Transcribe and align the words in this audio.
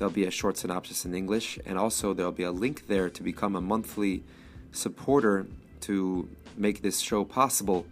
There'll 0.00 0.10
be 0.10 0.24
a 0.24 0.30
short 0.30 0.56
synopsis 0.56 1.04
in 1.04 1.14
English, 1.14 1.58
and 1.66 1.76
also 1.76 2.14
there'll 2.14 2.32
be 2.32 2.44
a 2.44 2.50
link 2.50 2.86
there 2.86 3.10
to 3.10 3.22
become 3.22 3.54
a 3.54 3.60
monthly 3.60 4.24
supporter 4.72 5.46
to 5.82 6.26
make 6.56 6.80
this 6.80 7.00
show 7.00 7.22
possible. 7.22 7.84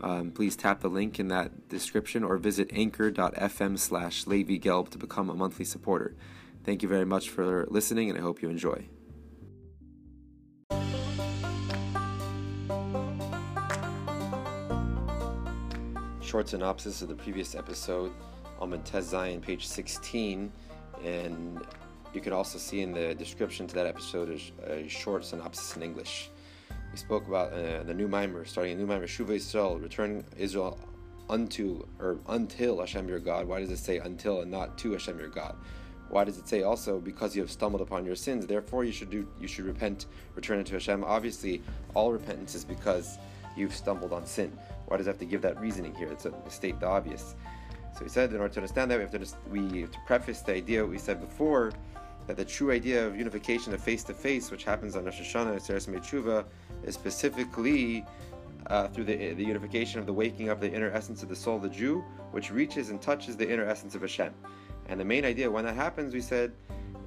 Um, 0.00 0.32
please 0.32 0.56
tap 0.56 0.80
the 0.80 0.88
link 0.88 1.20
in 1.20 1.28
that 1.28 1.68
description 1.68 2.24
or 2.24 2.36
visit 2.36 2.70
anchor.fm 2.72 3.78
slash 3.78 4.24
Gelb 4.24 4.88
to 4.88 4.98
become 4.98 5.30
a 5.30 5.34
monthly 5.34 5.64
supporter. 5.64 6.16
Thank 6.64 6.82
you 6.82 6.88
very 6.88 7.04
much 7.04 7.30
for 7.30 7.64
listening, 7.70 8.10
and 8.10 8.18
I 8.18 8.22
hope 8.22 8.42
you 8.42 8.48
enjoy. 8.48 8.84
Short 16.20 16.48
synopsis 16.48 17.02
of 17.02 17.08
the 17.08 17.14
previous 17.14 17.54
episode, 17.54 18.10
Almond 18.58 18.84
Tez 18.84 19.10
Zion, 19.10 19.40
page 19.40 19.64
16 19.64 20.50
and 21.04 21.64
you 22.14 22.20
can 22.20 22.32
also 22.32 22.58
see 22.58 22.80
in 22.80 22.92
the 22.92 23.14
description 23.14 23.66
to 23.66 23.74
that 23.74 23.86
episode 23.86 24.40
a, 24.64 24.88
short 24.88 25.24
synopsis 25.24 25.76
in 25.76 25.82
English. 25.82 26.30
We 26.90 26.98
spoke 26.98 27.28
about 27.28 27.52
uh, 27.52 27.82
the 27.82 27.94
new 27.94 28.08
mimer, 28.08 28.44
starting 28.44 28.72
a 28.72 28.76
new 28.76 28.86
mimer, 28.86 29.06
Shuva 29.06 29.36
Yisrael, 29.36 29.82
return 29.82 30.24
Israel 30.38 30.78
unto 31.28 31.84
or 31.98 32.18
until 32.28 32.80
Hashem 32.80 33.08
your 33.08 33.18
God. 33.18 33.46
Why 33.46 33.60
does 33.60 33.70
it 33.70 33.78
say 33.78 33.98
until 33.98 34.40
and 34.40 34.50
not 34.50 34.78
to 34.78 34.92
Hashem 34.92 35.18
your 35.18 35.28
God? 35.28 35.56
Why 36.08 36.24
does 36.24 36.38
it 36.38 36.48
say 36.48 36.62
also 36.62 37.00
because 37.00 37.34
you 37.34 37.42
have 37.42 37.50
stumbled 37.50 37.82
upon 37.82 38.04
your 38.04 38.14
sins? 38.14 38.46
Therefore, 38.46 38.84
you 38.84 38.92
should 38.92 39.10
do 39.10 39.28
you 39.40 39.48
should 39.48 39.64
repent, 39.64 40.06
return 40.34 40.58
unto 40.58 40.74
Hashem. 40.74 41.04
Obviously, 41.04 41.62
all 41.94 42.12
repentance 42.12 42.54
is 42.54 42.64
because 42.64 43.18
you've 43.56 43.74
stumbled 43.74 44.12
on 44.12 44.24
sin. 44.24 44.56
Why 44.86 44.96
does 44.96 45.06
it 45.06 45.10
have 45.10 45.18
to 45.18 45.24
give 45.24 45.42
that 45.42 45.60
reasoning 45.60 45.94
here? 45.94 46.08
It's 46.12 46.26
a 46.26 46.32
state 46.48 46.78
the 46.78 46.86
obvious. 46.86 47.34
So 47.96 48.04
we 48.04 48.10
said 48.10 48.30
in 48.30 48.40
order 48.40 48.52
to 48.52 48.60
understand 48.60 48.90
that, 48.90 48.98
we 48.98 49.02
have 49.02 49.10
to 49.12 49.36
we 49.50 49.80
have 49.80 49.90
to 49.90 49.98
preface 50.06 50.40
the 50.40 50.52
idea 50.52 50.84
we 50.84 50.98
said 50.98 51.18
before 51.18 51.72
that 52.26 52.36
the 52.36 52.44
true 52.44 52.70
idea 52.70 53.06
of 53.06 53.16
unification 53.16 53.72
of 53.72 53.80
face 53.80 54.04
to 54.04 54.12
face, 54.12 54.50
which 54.50 54.64
happens 54.64 54.96
on 54.96 55.04
Rosh 55.06 55.20
Hashanah 55.20 55.52
and 55.52 55.62
Seres 55.62 55.86
Tshuva, 55.86 56.44
is 56.84 56.94
specifically 56.94 58.04
uh, 58.66 58.88
through 58.88 59.04
the, 59.04 59.32
the 59.32 59.44
unification 59.44 59.98
of 59.98 60.04
the 60.04 60.12
waking 60.12 60.50
up 60.50 60.60
the 60.60 60.70
inner 60.70 60.90
essence 60.90 61.22
of 61.22 61.30
the 61.30 61.36
soul 61.36 61.56
of 61.56 61.62
the 61.62 61.70
Jew, 61.70 62.04
which 62.32 62.50
reaches 62.50 62.90
and 62.90 63.00
touches 63.00 63.36
the 63.36 63.50
inner 63.50 63.64
essence 63.64 63.94
of 63.94 64.02
Hashem. 64.02 64.34
And 64.88 65.00
the 65.00 65.04
main 65.04 65.24
idea 65.24 65.50
when 65.50 65.64
that 65.64 65.74
happens, 65.74 66.12
we 66.12 66.20
said, 66.20 66.52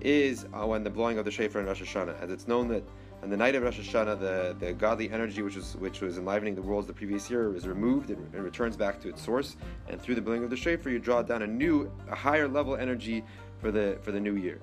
is 0.01 0.45
uh, 0.53 0.65
when 0.65 0.83
the 0.83 0.89
blowing 0.89 1.19
of 1.19 1.25
the 1.25 1.31
shofar 1.31 1.61
in 1.61 1.67
Rosh 1.67 1.83
Hashanah, 1.83 2.19
as 2.19 2.31
it's 2.31 2.47
known 2.47 2.67
that 2.69 2.83
on 3.21 3.29
the 3.29 3.37
night 3.37 3.55
of 3.55 3.63
Rosh 3.63 3.79
Hashanah, 3.79 4.19
the, 4.19 4.55
the 4.59 4.73
godly 4.73 5.11
energy 5.11 5.41
which 5.41 5.55
was 5.55 5.75
which 5.77 6.01
was 6.01 6.17
enlivening 6.17 6.55
the 6.55 6.61
worlds 6.61 6.87
the 6.87 6.93
previous 6.93 7.29
year 7.29 7.53
is 7.55 7.67
removed 7.67 8.11
and, 8.11 8.33
and 8.33 8.43
returns 8.43 8.77
back 8.77 9.01
to 9.01 9.09
its 9.09 9.21
source. 9.21 9.57
And 9.89 10.01
through 10.01 10.15
the 10.15 10.21
blowing 10.21 10.43
of 10.43 10.49
the 10.49 10.55
shofar, 10.55 10.91
you 10.91 10.99
draw 10.99 11.21
down 11.21 11.41
a 11.41 11.47
new, 11.47 11.91
a 12.09 12.15
higher 12.15 12.47
level 12.47 12.77
energy 12.77 13.23
for 13.59 13.71
the 13.71 13.97
for 14.01 14.11
the 14.11 14.19
new 14.19 14.35
year. 14.35 14.59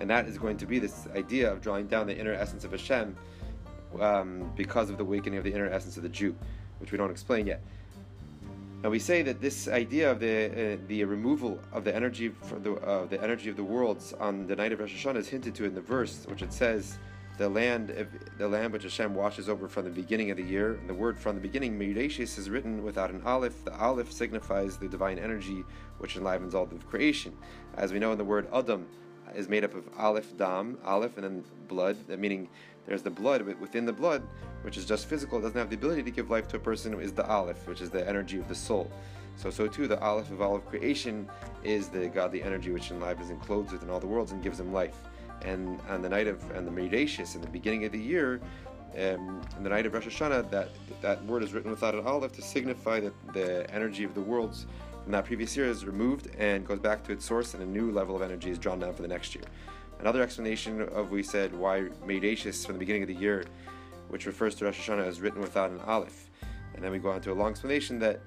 And 0.00 0.08
that 0.10 0.26
is 0.26 0.38
going 0.38 0.56
to 0.58 0.66
be 0.66 0.78
this 0.78 1.08
idea 1.16 1.50
of 1.52 1.60
drawing 1.60 1.88
down 1.88 2.06
the 2.06 2.16
inner 2.16 2.32
essence 2.32 2.62
of 2.64 2.70
Hashem 2.70 3.16
um, 4.00 4.52
because 4.54 4.90
of 4.90 4.96
the 4.96 5.02
awakening 5.02 5.38
of 5.38 5.44
the 5.44 5.52
inner 5.52 5.68
essence 5.68 5.96
of 5.96 6.04
the 6.04 6.08
Jew, 6.08 6.36
which 6.78 6.92
we 6.92 6.98
don't 6.98 7.10
explain 7.10 7.48
yet. 7.48 7.62
And 8.84 8.92
we 8.92 9.00
say 9.00 9.22
that 9.22 9.40
this 9.40 9.66
idea 9.66 10.08
of 10.08 10.20
the 10.20 10.74
uh, 10.74 10.76
the 10.86 11.02
removal 11.02 11.58
of 11.72 11.82
the 11.82 11.94
energy 11.94 12.28
for 12.28 12.60
the 12.60 12.74
uh, 12.74 13.06
the 13.06 13.20
energy 13.20 13.50
of 13.50 13.56
the 13.56 13.64
worlds 13.64 14.14
on 14.20 14.46
the 14.46 14.54
night 14.54 14.72
of 14.72 14.78
Rosh 14.78 15.04
Hashanah 15.04 15.16
is 15.16 15.28
hinted 15.28 15.56
to 15.56 15.64
in 15.64 15.74
the 15.74 15.80
verse, 15.80 16.26
which 16.28 16.42
it 16.42 16.52
says 16.52 16.96
the 17.38 17.48
land, 17.48 18.08
the 18.36 18.48
land 18.48 18.72
which 18.72 18.82
Hashem 18.82 19.14
washes 19.14 19.48
over 19.48 19.68
from 19.68 19.84
the 19.84 19.90
beginning 19.90 20.30
of 20.32 20.36
the 20.36 20.42
year. 20.42 20.74
And 20.74 20.88
the 20.88 20.94
word 20.94 21.18
from 21.18 21.36
the 21.36 21.40
beginning, 21.40 21.78
Mirashis, 21.78 22.36
is 22.36 22.50
written 22.50 22.82
without 22.82 23.10
an 23.10 23.22
aleph. 23.24 23.64
The 23.64 23.74
aleph 23.74 24.12
signifies 24.12 24.76
the 24.76 24.88
divine 24.88 25.18
energy 25.18 25.64
which 25.98 26.16
enlivens 26.16 26.54
all 26.54 26.64
of 26.64 26.88
creation. 26.88 27.36
As 27.76 27.92
we 27.92 28.00
know 28.00 28.12
in 28.12 28.18
the 28.18 28.24
word 28.24 28.48
Adam 28.52 28.86
is 29.36 29.48
made 29.48 29.62
up 29.62 29.74
of 29.74 29.88
aleph, 29.96 30.36
dam, 30.36 30.78
aleph, 30.84 31.16
and 31.16 31.24
then 31.24 31.44
blood, 31.68 31.96
meaning 32.08 32.48
there's 32.86 33.02
the 33.02 33.10
blood, 33.10 33.46
but 33.46 33.60
within 33.60 33.84
the 33.84 33.92
blood, 33.92 34.22
which 34.62 34.76
is 34.76 34.84
just 34.84 35.06
physical, 35.06 35.40
doesn't 35.40 35.56
have 35.56 35.70
the 35.70 35.76
ability 35.76 36.02
to 36.02 36.10
give 36.10 36.30
life 36.30 36.48
to 36.48 36.56
a 36.56 36.60
person, 36.60 36.98
is 37.00 37.12
the 37.12 37.26
aleph, 37.26 37.68
which 37.68 37.80
is 37.80 37.90
the 37.90 38.06
energy 38.08 38.38
of 38.38 38.48
the 38.48 38.54
soul. 38.54 38.90
So, 39.36 39.50
so 39.50 39.68
too, 39.68 39.86
the 39.86 40.00
aleph 40.00 40.32
of 40.32 40.40
all 40.40 40.56
of 40.56 40.66
creation 40.66 41.28
is 41.62 41.88
the 41.88 42.08
godly 42.08 42.42
energy 42.42 42.72
which 42.72 42.90
enlivens 42.90 43.30
and 43.30 43.40
clothes 43.40 43.70
within 43.70 43.90
all 43.90 44.00
the 44.00 44.06
worlds 44.06 44.32
and 44.32 44.42
gives 44.42 44.58
them 44.58 44.72
life 44.72 44.96
and 45.42 45.80
on 45.88 46.02
the 46.02 46.08
night 46.08 46.26
of 46.26 46.42
and 46.52 46.66
the 46.66 46.70
Meridashis 46.70 47.34
in 47.34 47.40
the 47.40 47.48
beginning 47.48 47.84
of 47.84 47.92
the 47.92 47.98
year, 47.98 48.40
um, 48.94 49.42
in 49.56 49.62
the 49.62 49.68
night 49.68 49.86
of 49.86 49.94
Rosh 49.94 50.06
Hashanah, 50.06 50.50
that 50.50 50.68
that 51.02 51.24
word 51.24 51.42
is 51.42 51.52
written 51.52 51.70
without 51.70 51.94
an 51.94 52.06
aleph 52.06 52.32
to 52.32 52.42
signify 52.42 53.00
that 53.00 53.12
the 53.32 53.70
energy 53.72 54.04
of 54.04 54.14
the 54.14 54.20
worlds 54.20 54.66
from 55.02 55.12
that 55.12 55.24
previous 55.24 55.56
year 55.56 55.66
is 55.66 55.84
removed 55.84 56.28
and 56.36 56.66
goes 56.66 56.78
back 56.78 57.04
to 57.04 57.12
its 57.12 57.24
source, 57.24 57.54
and 57.54 57.62
a 57.62 57.66
new 57.66 57.90
level 57.90 58.16
of 58.16 58.22
energy 58.22 58.50
is 58.50 58.58
drawn 58.58 58.78
down 58.78 58.92
for 58.92 59.02
the 59.02 59.08
next 59.08 59.34
year. 59.34 59.44
Another 60.00 60.22
explanation 60.22 60.82
of 60.82 61.10
we 61.10 61.22
said 61.22 61.54
why 61.54 61.88
Meridashis 62.06 62.64
from 62.64 62.74
the 62.74 62.78
beginning 62.78 63.02
of 63.02 63.08
the 63.08 63.14
year, 63.14 63.44
which 64.08 64.26
refers 64.26 64.54
to 64.56 64.64
Rosh 64.64 64.88
Hashanah, 64.88 65.06
is 65.06 65.20
written 65.20 65.40
without 65.40 65.70
an 65.70 65.80
aleph, 65.86 66.30
and 66.74 66.84
then 66.84 66.92
we 66.92 66.98
go 66.98 67.10
on 67.10 67.20
to 67.22 67.32
a 67.32 67.34
long 67.34 67.50
explanation 67.50 67.98
that 68.00 68.20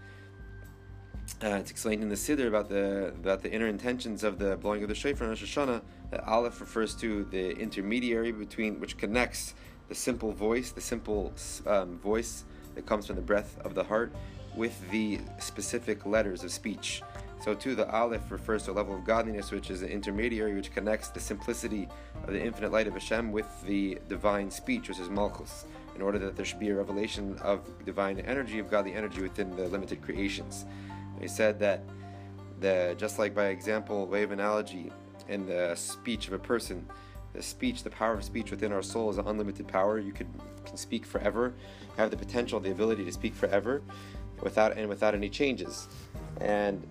uh, 1.43 1.55
it's 1.55 1.71
explained 1.71 2.03
in 2.03 2.09
the 2.09 2.15
Siddur 2.15 2.47
about 2.47 2.69
the 2.69 3.07
about 3.07 3.41
the 3.41 3.51
inner 3.51 3.67
intentions 3.67 4.23
of 4.23 4.39
the 4.39 4.57
blowing 4.57 4.83
of 4.83 4.89
the 4.89 4.95
shofar 4.95 5.25
in 5.25 5.29
Rosh 5.29 5.43
Hashanah. 5.43 5.81
That 6.11 6.23
Aleph 6.27 6.59
refers 6.59 6.93
to 6.95 7.25
the 7.25 7.51
intermediary 7.57 8.31
between 8.31 8.79
which 8.79 8.97
connects 8.97 9.55
the 9.87 9.95
simple 9.95 10.31
voice, 10.31 10.71
the 10.71 10.81
simple 10.81 11.33
um, 11.65 11.97
voice 11.99 12.43
that 12.75 12.85
comes 12.85 13.07
from 13.07 13.15
the 13.15 13.21
breath 13.21 13.57
of 13.65 13.75
the 13.75 13.83
heart, 13.83 14.13
with 14.55 14.89
the 14.91 15.19
specific 15.39 16.05
letters 16.05 16.43
of 16.43 16.51
speech. 16.51 17.01
So 17.43 17.55
too, 17.55 17.73
the 17.73 17.89
Aleph 17.89 18.29
refers 18.29 18.63
to 18.63 18.71
a 18.71 18.73
level 18.73 18.95
of 18.95 19.03
godliness, 19.03 19.51
which 19.51 19.71
is 19.71 19.81
an 19.81 19.89
intermediary 19.89 20.53
which 20.53 20.71
connects 20.71 21.09
the 21.09 21.19
simplicity 21.19 21.87
of 22.23 22.33
the 22.33 22.41
infinite 22.41 22.71
light 22.71 22.87
of 22.87 22.93
Hashem 22.93 23.31
with 23.31 23.47
the 23.65 23.97
divine 24.07 24.51
speech, 24.51 24.89
which 24.89 24.99
is 24.99 25.09
Malchus, 25.09 25.65
in 25.95 26.01
order 26.03 26.19
that 26.19 26.35
there 26.35 26.45
should 26.45 26.59
be 26.59 26.69
a 26.69 26.75
revelation 26.75 27.37
of 27.41 27.61
divine 27.83 28.19
energy, 28.19 28.59
of 28.59 28.69
godly 28.69 28.93
energy 28.93 29.21
within 29.21 29.55
the 29.55 29.67
limited 29.69 30.03
creations. 30.03 30.65
He 31.21 31.27
said 31.27 31.59
that 31.59 31.83
the 32.59 32.95
just 32.97 33.19
like 33.19 33.33
by 33.33 33.47
example, 33.47 34.13
of 34.13 34.31
analogy, 34.31 34.91
in 35.29 35.45
the 35.45 35.75
speech 35.75 36.27
of 36.27 36.33
a 36.33 36.39
person, 36.39 36.85
the 37.33 37.41
speech, 37.41 37.83
the 37.83 37.89
power 37.89 38.15
of 38.15 38.23
speech 38.23 38.51
within 38.51 38.71
our 38.73 38.81
soul 38.81 39.09
is 39.09 39.17
an 39.17 39.27
unlimited 39.27 39.67
power. 39.67 39.99
You 39.99 40.11
could 40.11 40.27
can 40.65 40.77
speak 40.77 41.05
forever, 41.05 41.53
have 41.97 42.11
the 42.11 42.17
potential, 42.17 42.59
the 42.59 42.71
ability 42.71 43.05
to 43.05 43.11
speak 43.11 43.33
forever, 43.33 43.81
without 44.41 44.77
and 44.77 44.89
without 44.89 45.15
any 45.15 45.29
changes. 45.29 45.87
And 46.39 46.87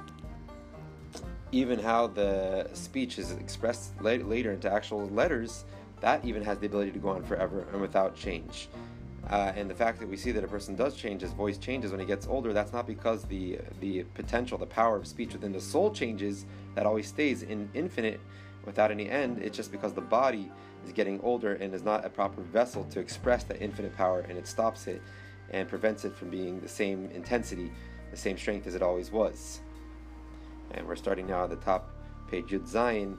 even 1.53 1.79
how 1.79 2.07
the 2.07 2.71
speech 2.73 3.19
is 3.19 3.33
expressed 3.33 4.01
later 4.01 4.53
into 4.53 4.71
actual 4.71 5.09
letters, 5.09 5.65
that 6.01 6.25
even 6.25 6.43
has 6.43 6.59
the 6.59 6.67
ability 6.67 6.93
to 6.93 6.99
go 6.99 7.09
on 7.09 7.23
forever 7.25 7.67
and 7.73 7.81
without 7.81 8.17
change. 8.17 8.69
Uh, 9.29 9.53
and 9.55 9.69
the 9.69 9.75
fact 9.75 10.01
that 10.01 10.09
we 10.09 10.17
see 10.17 10.33
that 10.33 10.43
a 10.43 10.49
person 10.49 10.75
does 10.75 10.97
change, 10.97 11.21
his 11.21 11.33
voice 11.33 11.59
changes 11.59 11.91
when 11.91 12.01
he 12.01 12.07
gets 12.07 12.27
older, 12.27 12.53
that's 12.53 12.73
not 12.73 12.87
because 12.87 13.25
the 13.25 13.59
the 13.81 14.03
potential, 14.15 14.57
the 14.57 14.67
power 14.67 14.97
of 14.97 15.07
speech 15.07 15.33
within 15.33 15.53
the 15.53 15.61
soul 15.61 15.91
changes. 15.91 16.47
That 16.75 16.87
always 16.87 17.07
stays 17.07 17.43
in 17.43 17.69
infinite, 17.75 18.21
without 18.65 18.91
any 18.91 19.09
end. 19.09 19.39
It's 19.39 19.57
just 19.57 19.73
because 19.73 19.93
the 19.93 20.01
body 20.01 20.51
is 20.85 20.93
getting 20.93 21.21
older 21.21 21.55
and 21.55 21.75
is 21.75 21.83
not 21.83 22.05
a 22.05 22.09
proper 22.09 22.43
vessel 22.43 22.85
to 22.85 23.01
express 23.01 23.45
that 23.45 23.61
infinite 23.61 23.97
power, 23.97 24.21
and 24.21 24.39
it 24.39 24.47
stops 24.47 24.87
it 24.87 25.03
and 25.51 25.69
prevents 25.69 26.05
it 26.05 26.15
from 26.15 26.31
being 26.31 26.61
the 26.61 26.69
same 26.69 27.11
intensity, 27.13 27.71
the 28.11 28.17
same 28.17 28.39
strength 28.39 28.67
as 28.67 28.75
it 28.75 28.83
always 28.83 29.11
was. 29.11 29.61
And 30.73 30.87
we're 30.87 30.97
starting 30.97 31.27
now 31.27 31.45
at 31.45 31.51
the 31.51 31.57
top, 31.57 31.91
page 32.31 32.47
Yud 32.47 32.71
Zayin, 32.71 33.17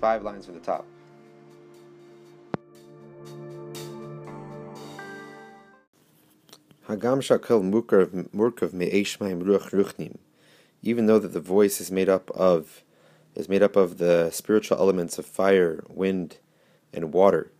five 0.00 0.22
lines 0.22 0.46
from 0.46 0.54
the 0.54 0.60
top. 0.60 0.84
Hagam 6.90 7.20
shakel 7.20 7.62
murkav 7.62 8.08
ruach 8.34 9.70
ruchnim. 9.70 10.18
Even 10.82 11.06
though 11.06 11.20
that 11.20 11.32
the 11.32 11.40
voice 11.40 11.80
is 11.80 11.92
made 11.92 12.08
up 12.08 12.30
of 12.32 12.82
is 13.36 13.48
made 13.48 13.62
up 13.62 13.76
of 13.76 13.98
the 13.98 14.28
spiritual 14.30 14.76
elements 14.78 15.16
of 15.16 15.24
fire, 15.24 15.84
wind, 15.88 16.38
and 16.92 17.12
water. 17.12 17.52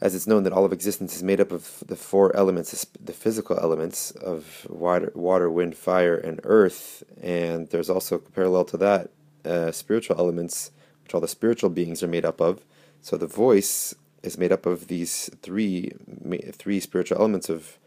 As 0.00 0.14
it's 0.14 0.28
known 0.28 0.44
that 0.44 0.52
all 0.52 0.64
of 0.64 0.72
existence 0.72 1.16
is 1.16 1.24
made 1.24 1.40
up 1.40 1.50
of 1.50 1.82
the 1.84 1.96
four 1.96 2.34
elements, 2.36 2.86
the 3.00 3.12
physical 3.12 3.58
elements 3.58 4.12
of 4.12 4.68
water, 4.70 5.10
water 5.16 5.50
wind, 5.50 5.76
fire, 5.76 6.16
and 6.16 6.40
earth, 6.44 7.02
and 7.20 7.68
there's 7.70 7.90
also 7.90 8.18
parallel 8.18 8.66
to 8.66 8.76
that 8.76 9.10
uh, 9.44 9.72
spiritual 9.72 10.16
elements, 10.16 10.70
which 11.02 11.12
all 11.12 11.20
the 11.20 11.26
spiritual 11.26 11.70
beings 11.70 12.04
are 12.04 12.08
made 12.08 12.24
up 12.24 12.40
of. 12.40 12.64
So 13.00 13.16
the 13.16 13.26
voice 13.26 13.96
is 14.24 14.38
made 14.38 14.52
up 14.52 14.66
of 14.66 14.88
these 14.88 15.30
three 15.42 15.92
three 16.52 16.80
spiritual 16.80 17.18
elements 17.18 17.48
of 17.48 17.78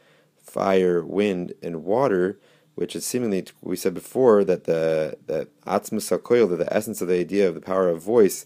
fire, 0.41 1.03
wind, 1.03 1.53
and 1.61 1.83
water, 1.83 2.37
which 2.75 2.95
is 2.95 3.05
seemingly 3.05 3.45
we 3.61 3.75
said 3.75 3.93
before 3.93 4.43
that 4.43 4.63
the 4.65 5.17
that 5.27 5.47
atzmus 5.65 6.09
that 6.09 6.57
the 6.57 6.73
essence 6.73 7.01
of 7.01 7.07
the 7.07 7.19
idea 7.19 7.47
of 7.47 7.55
the 7.55 7.61
power 7.61 7.89
of 7.89 8.01
voice, 8.01 8.45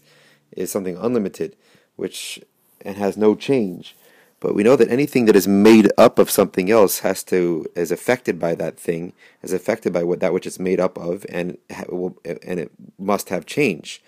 is 0.56 0.70
something 0.70 0.96
unlimited, 0.96 1.56
which 1.96 2.40
and 2.84 2.96
has 2.96 3.16
no 3.16 3.34
change. 3.34 3.96
But 4.40 4.56
we 4.56 4.64
know 4.64 4.74
that 4.74 4.90
anything 4.90 5.26
that 5.26 5.36
is 5.36 5.46
made 5.46 5.92
up 5.96 6.18
of 6.18 6.28
something 6.28 6.68
else 6.68 7.00
has 7.00 7.22
to 7.24 7.64
is 7.76 7.92
affected 7.92 8.40
by 8.40 8.56
that 8.56 8.76
thing, 8.76 9.12
is 9.40 9.52
affected 9.52 9.92
by 9.92 10.02
what 10.02 10.18
that 10.18 10.32
which 10.32 10.46
it's 10.46 10.58
made 10.58 10.80
up 10.80 10.98
of, 10.98 11.24
and 11.28 11.58
and 11.70 12.58
it 12.58 12.72
must 12.98 13.28
have 13.28 13.46
change. 13.46 14.02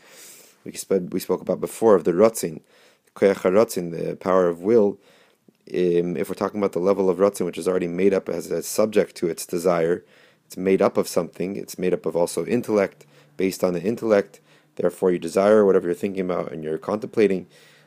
We 0.65 0.73
spoke, 0.73 1.03
we 1.13 1.21
spoke 1.21 1.41
about 1.41 1.61
before 1.61 1.95
of 1.95 2.05
the 2.05 2.13
rotzin, 2.13 2.63
the 3.15 4.17
power 4.21 4.49
of 4.49 4.61
will. 4.61 4.99
Um, 5.73 6.17
if 6.17 6.29
we're 6.29 6.35
talking 6.35 6.61
about 6.61 6.73
the 6.73 6.79
level 6.79 7.09
of 7.09 7.19
rotzin, 7.19 7.47
which 7.47 7.59
is 7.59 7.67
already 7.67 7.87
made 7.87 8.13
up 8.13 8.29
as 8.29 8.51
a 8.51 8.63
subject 8.63 9.17
to 9.17 9.29
its 9.29 9.47
desire, 9.47 10.05
it's 10.47 10.57
made 10.57 10.83
up 10.83 10.97
of 10.97 11.09
something. 11.09 11.57
It's 11.57 11.79
made 11.79 11.95
up 11.95 12.07
of 12.07 12.17
also 12.17 12.45
intellect, 12.45 13.07
based 13.37 13.65
on 13.65 13.73
the 13.73 13.83
intellect. 13.83 14.41
Therefore, 14.77 15.11
you 15.11 15.19
desire 15.19 15.65
whatever 15.65 15.87
you're 15.87 15.95
thinking 15.95 16.25
about 16.25 16.53
and 16.53 16.63
you're 16.63 16.79
contemplating. 16.79 17.47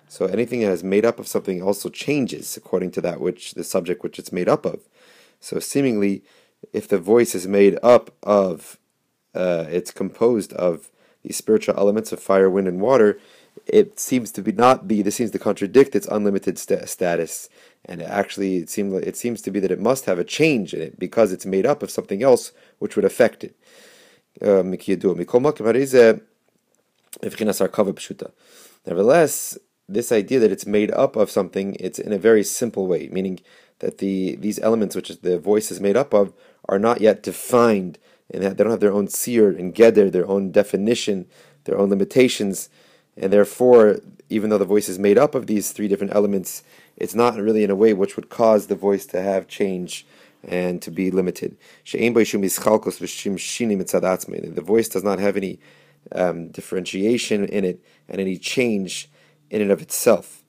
So 0.10 0.26
anything 0.26 0.62
that 0.62 0.72
is 0.72 0.84
made 0.84 1.06
up 1.06 1.20
of 1.20 1.28
something 1.28 1.62
also 1.62 1.90
changes 1.90 2.56
according 2.56 2.92
to 2.92 3.02
that 3.02 3.20
which 3.20 3.54
the 3.54 3.64
subject 3.64 4.04
which 4.04 4.18
it's 4.18 4.32
made 4.32 4.48
up 4.48 4.66
of. 4.66 4.80
So 5.40 5.60
seemingly, 5.60 6.24
if 6.74 6.88
the 6.88 6.98
voice 6.98 7.36
is 7.36 7.48
made 7.48 7.78
up 7.84 8.12
of, 8.24 8.80
uh, 9.36 9.66
it's 9.70 9.92
composed 9.92 10.54
of 10.54 10.90
these 11.24 11.38
spiritual 11.38 11.76
elements 11.78 12.12
of 12.12 12.22
fire, 12.22 12.50
wind, 12.50 12.68
and 12.68 12.82
water, 12.82 13.20
it 13.68 14.00
seems 14.00 14.31
to 14.31 14.42
be 14.42 14.52
not 14.52 14.88
be. 14.88 15.02
This 15.02 15.16
seems 15.16 15.31
to 15.31 15.40
contradict 15.40 15.96
its 15.96 16.08
unlimited 16.08 16.58
st- 16.58 16.88
status, 16.88 17.50
and 17.86 18.02
actually, 18.02 18.58
it 18.58 18.69
seems 18.69 18.94
it 19.04 19.18
seems 19.18 19.42
to 19.44 19.52
be 19.52 19.60
that 19.60 19.72
it 19.72 19.80
must 19.80 20.06
have 20.06 20.19
a 20.19 20.24
change 20.24 20.74
in 20.74 20.81
it 20.81 21.00
because 21.00 21.31
it's 21.31 21.46
made 21.46 21.66
up 21.66 21.84
of 21.84 21.92
something 21.92 22.24
else 22.24 22.52
which 22.80 22.96
would 22.96 23.06
affect 23.06 23.44
it. 23.44 23.56
Uh, 24.42 24.64
Nevertheless, 28.86 29.58
this 29.90 30.12
idea 30.12 30.40
that 30.40 30.52
it's 30.52 30.66
made 30.66 30.92
up 30.92 31.16
of 31.16 31.31
something, 31.31 31.75
it's 31.80 32.00
in 32.00 32.14
a 32.14 32.18
very 32.18 32.44
simple 32.44 32.88
way, 32.88 33.10
meaning 33.12 33.40
that 33.80 33.98
the 34.00 34.36
these 34.36 34.60
elements 34.60 34.96
which 34.96 35.22
the 35.22 35.40
voice 35.40 35.72
is 35.72 35.80
made 35.80 35.98
up 35.98 36.14
of 36.14 36.34
are 36.69 36.80
not 36.80 37.02
yet 37.02 37.24
defined, 37.24 37.98
and 38.30 38.44
that 38.44 38.58
they 38.58 38.64
don't 38.64 38.72
have 38.72 38.80
their 38.80 38.94
own 38.94 39.08
seer 39.08 39.50
and 39.50 39.74
geder, 39.75 40.12
their 40.12 40.28
own 40.28 40.52
definition, 40.52 41.28
their 41.64 41.78
own 41.78 41.90
limitations, 41.90 42.69
and 43.18 43.34
therefore, 43.34 44.00
even 44.30 44.50
though 44.50 44.58
the 44.58 44.66
voice 44.66 44.90
is 44.90 45.00
made 45.00 45.18
up 45.18 45.36
of 45.36 45.48
these 45.48 45.72
three 45.72 45.88
different 45.88 46.14
elements, 46.14 46.64
it's 46.96 47.16
not 47.16 47.36
really 47.36 47.64
in 47.64 47.72
a 47.72 47.75
way 47.75 47.94
which 47.94 48.16
would 48.16 48.30
cause 48.30 48.68
the 48.68 48.75
voice 48.75 49.06
to 49.08 49.22
have 49.22 49.48
change 49.48 50.06
and 50.44 50.81
to 50.81 50.92
be 50.92 51.10
limited. 51.12 51.58
The 51.92 52.12
voice 54.64 54.90
does 54.90 55.04
not 55.04 55.19
have 55.19 55.38
any 55.38 55.60
um, 56.12 56.50
differentiation 56.50 57.46
in 57.46 57.66
it 57.66 57.84
and 58.08 58.22
any 58.22 58.38
change 58.38 59.10
in 59.50 59.62
and 59.62 59.72
of 59.72 59.81
itself. 59.81 60.44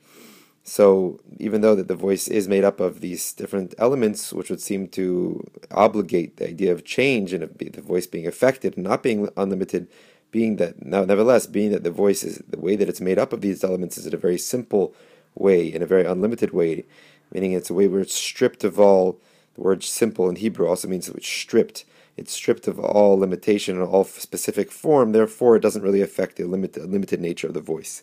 So 0.63 1.19
even 1.39 1.63
though 1.63 1.75
that 1.75 1.89
the 1.89 1.95
voice 1.95 2.29
is 2.29 2.47
made 2.47 2.63
up 2.63 2.79
of 2.79 3.01
these 3.01 3.33
different 3.33 3.75
elements, 3.79 4.35
which 4.35 4.51
would 4.51 4.61
seem 4.61 4.89
to 4.89 5.43
obligate 5.71 6.37
the 6.37 6.49
idea 6.49 6.73
of 6.73 6.85
change 6.85 7.33
and 7.33 7.43
of 7.43 7.57
the 7.57 7.81
voice 7.81 8.07
being 8.07 8.27
affected 8.27 8.77
and 8.77 8.85
not 8.85 9.03
being 9.03 9.31
unlimited, 9.37 9.89
being 10.31 10.57
that 10.57 10.85
now 10.85 11.05
nevertheless 11.05 11.47
being 11.47 11.71
that 11.73 11.85
the 11.85 11.91
voice 11.91 12.23
is 12.23 12.43
the 12.49 12.59
way 12.59 12.77
that 12.77 12.89
it's 12.89 13.01
made 13.01 13.19
up 13.19 13.33
of 13.33 13.41
these 13.41 13.65
elements 13.65 13.97
is 13.97 14.07
in 14.07 14.15
a 14.15 14.19
very 14.19 14.39
simple 14.39 14.95
way, 15.35 15.73
in 15.73 15.83
a 15.83 15.87
very 15.87 16.05
unlimited 16.05 16.53
way, 16.53 16.85
meaning 17.33 17.53
it's 17.53 17.71
a 17.71 17.75
way 17.75 17.89
where 17.89 18.01
it's 18.01 18.15
stripped 18.15 18.65
of 18.65 18.79
all. 18.79 19.21
The 19.55 19.63
word 19.63 19.83
"simple" 19.83 20.29
in 20.29 20.37
Hebrew 20.37 20.69
also 20.69 20.89
means 20.89 21.09
it's 21.09 21.27
stripped. 21.27 21.85
It's 22.17 22.33
stripped 22.33 22.67
of 22.67 22.81
all 22.81 23.19
limitation 23.19 23.77
and 23.77 23.89
all 23.89 24.05
specific 24.05 24.73
form. 24.73 25.13
Therefore, 25.13 25.57
it 25.57 25.63
doesn't 25.63 25.83
really 25.83 26.01
affect 26.01 26.37
the 26.37 26.45
limited, 26.45 26.91
limited 26.91 27.21
nature 27.21 27.47
of 27.47 27.55
the 27.55 27.61
voice. 27.61 28.03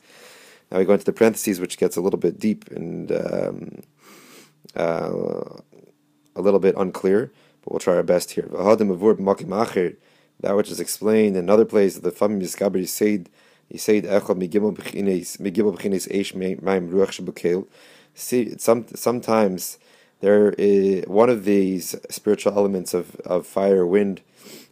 Now 0.72 0.80
we 0.80 0.86
go 0.86 0.94
into 0.94 1.06
the 1.06 1.14
parentheses, 1.14 1.60
which 1.60 1.78
gets 1.78 1.98
a 1.98 2.02
little 2.02 2.20
bit 2.20 2.40
deep 2.40 2.72
and 2.72 3.12
um, 3.12 3.82
uh, 4.76 5.60
a 6.36 6.42
little 6.42 6.60
bit 6.60 6.76
unclear, 6.78 7.32
but 7.62 7.72
we'll 7.72 7.80
try 7.80 7.96
our 7.96 8.04
best 8.04 8.32
here. 8.32 8.50
That 10.42 10.56
which 10.56 10.70
is 10.70 10.80
explained 10.80 11.36
in 11.38 11.44
another 11.44 11.66
place, 11.66 11.98
of 11.98 12.04
the 12.04 12.12
Famim 12.12 12.42
Yiskaber 12.42 12.82
Yisaid 12.82 13.28
Yisaid 13.74 14.04
Echad 14.04 14.38
Migimel 14.38 14.76
B'chines 14.76 16.08
Eish 16.10 16.36
Maim 16.36 16.90
Ruach. 16.90 17.68
See, 18.14 18.58
some 18.58 18.86
sometimes 18.96 19.78
there 20.22 20.52
is 20.58 21.06
one 21.08 21.30
of 21.30 21.46
these 21.46 21.96
spiritual 22.10 22.54
elements 22.54 22.94
of, 22.94 23.16
of 23.18 23.46
fire, 23.46 23.86
wind, 23.86 24.22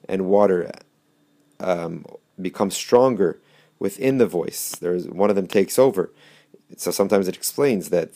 and 0.08 0.26
water 0.26 0.72
um, 1.60 2.06
becomes 2.42 2.76
stronger 2.76 3.40
within 3.80 4.18
the 4.18 4.26
voice. 4.26 4.76
There's 4.80 5.08
one 5.08 5.30
of 5.30 5.36
them 5.36 5.48
takes 5.48 5.78
over. 5.78 6.12
So 6.78 6.92
sometimes 6.92 7.28
it 7.28 7.36
explains 7.36 7.90
that 7.90 8.10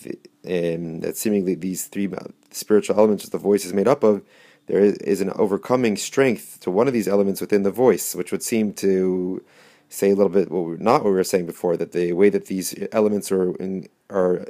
um, 0.45 1.01
that 1.01 1.17
seemingly 1.17 1.55
these 1.55 1.85
three 1.85 2.09
spiritual 2.51 2.97
elements 2.97 3.23
that 3.25 3.31
the 3.31 3.38
voice 3.38 3.65
is 3.65 3.73
made 3.73 3.88
up 3.88 4.03
of, 4.03 4.23
there 4.67 4.81
is 4.81 5.21
an 5.21 5.31
overcoming 5.35 5.97
strength 5.97 6.59
to 6.61 6.71
one 6.71 6.87
of 6.87 6.93
these 6.93 7.07
elements 7.07 7.41
within 7.41 7.63
the 7.63 7.71
voice, 7.71 8.13
which 8.13 8.31
would 8.31 8.43
seem 8.43 8.73
to 8.73 9.43
say 9.89 10.11
a 10.11 10.15
little 10.15 10.29
bit 10.29 10.51
what 10.51 10.65
we're, 10.65 10.77
not 10.77 11.03
what 11.03 11.11
we 11.11 11.15
were 11.15 11.23
saying 11.23 11.45
before 11.45 11.77
that 11.77 11.93
the 11.93 12.11
way 12.11 12.29
that 12.29 12.47
these 12.47 12.75
elements 12.91 13.31
are 13.31 13.55
in, 13.55 13.87
are 14.09 14.45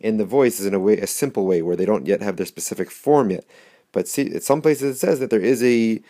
in 0.00 0.16
the 0.16 0.24
voice 0.24 0.58
is 0.58 0.66
in 0.66 0.74
a 0.74 0.80
way 0.80 0.98
a 0.98 1.06
simple 1.06 1.46
way 1.46 1.62
where 1.62 1.76
they 1.76 1.84
don't 1.84 2.06
yet 2.06 2.20
have 2.20 2.36
their 2.36 2.46
specific 2.46 2.90
form 2.90 3.30
yet. 3.30 3.44
But 3.92 4.08
see, 4.08 4.34
at 4.34 4.42
some 4.42 4.60
places 4.60 4.96
it 4.96 4.98
says 4.98 5.20
that 5.20 5.30
there 5.30 5.40
is 5.40 5.62
a 5.62 6.02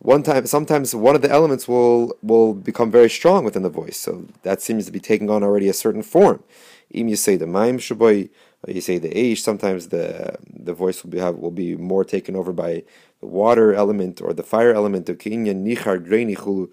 one 0.00 0.22
time 0.24 0.44
sometimes 0.46 0.94
one 0.94 1.14
of 1.14 1.22
the 1.22 1.30
elements 1.30 1.68
will 1.68 2.14
will 2.22 2.52
become 2.52 2.90
very 2.90 3.08
strong 3.08 3.44
within 3.44 3.62
the 3.62 3.70
voice 3.70 3.96
so 3.96 4.26
that 4.42 4.60
seems 4.60 4.84
to 4.84 4.90
be 4.90 4.98
taking 4.98 5.30
on 5.30 5.44
already 5.44 5.68
a 5.68 5.72
certain 5.72 6.02
form 6.02 6.42
you 6.90 7.14
say 7.14 7.36
the 7.36 7.46
maim 7.46 7.78
shuboy 7.78 8.28
you 8.68 8.80
say 8.80 8.98
the 8.98 9.16
age, 9.16 9.42
sometimes 9.42 9.88
the 9.88 10.36
the 10.48 10.74
voice 10.74 11.02
will 11.02 11.10
be 11.10 11.18
have, 11.18 11.36
will 11.36 11.50
be 11.50 11.76
more 11.76 12.04
taken 12.04 12.36
over 12.36 12.52
by 12.52 12.84
the 13.20 13.26
water 13.26 13.74
element 13.74 14.20
or 14.20 14.32
the 14.32 14.42
fire 14.42 14.72
element 14.72 15.08
of 15.08 15.18
nichar 15.18 16.68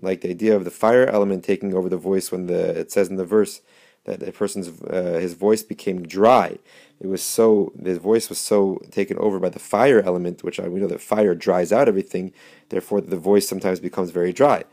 like 0.00 0.20
the 0.20 0.30
idea 0.30 0.56
of 0.56 0.64
the 0.64 0.70
fire 0.70 1.06
element 1.06 1.44
taking 1.44 1.74
over 1.74 1.88
the 1.88 1.96
voice 1.96 2.32
when 2.32 2.46
the 2.46 2.78
it 2.80 2.90
says 2.90 3.08
in 3.08 3.16
the 3.16 3.24
verse 3.24 3.60
that 4.04 4.22
a 4.22 4.32
person's 4.32 4.68
uh, 4.82 5.18
his 5.20 5.34
voice 5.34 5.62
became 5.62 6.02
dry 6.02 6.58
it 6.98 7.08
was 7.08 7.22
so 7.22 7.72
his 7.82 7.98
voice 7.98 8.28
was 8.28 8.38
so 8.38 8.80
taken 8.90 9.18
over 9.18 9.38
by 9.38 9.50
the 9.50 9.58
fire 9.58 10.00
element, 10.00 10.42
which 10.42 10.58
we 10.58 10.80
know 10.80 10.86
that 10.86 11.00
fire 11.00 11.34
dries 11.34 11.72
out 11.72 11.88
everything. 11.88 12.32
Therefore, 12.70 13.00
the 13.00 13.18
voice 13.18 13.46
sometimes 13.46 13.80
becomes 13.80 14.10
very 14.10 14.32
dry. 14.32 14.64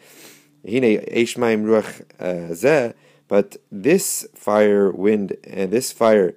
Uh, 2.20 2.92
but 3.28 3.58
this 3.72 4.28
fire, 4.36 4.92
wind, 4.92 5.38
and 5.44 5.72
this 5.72 5.92
fire, 5.92 6.36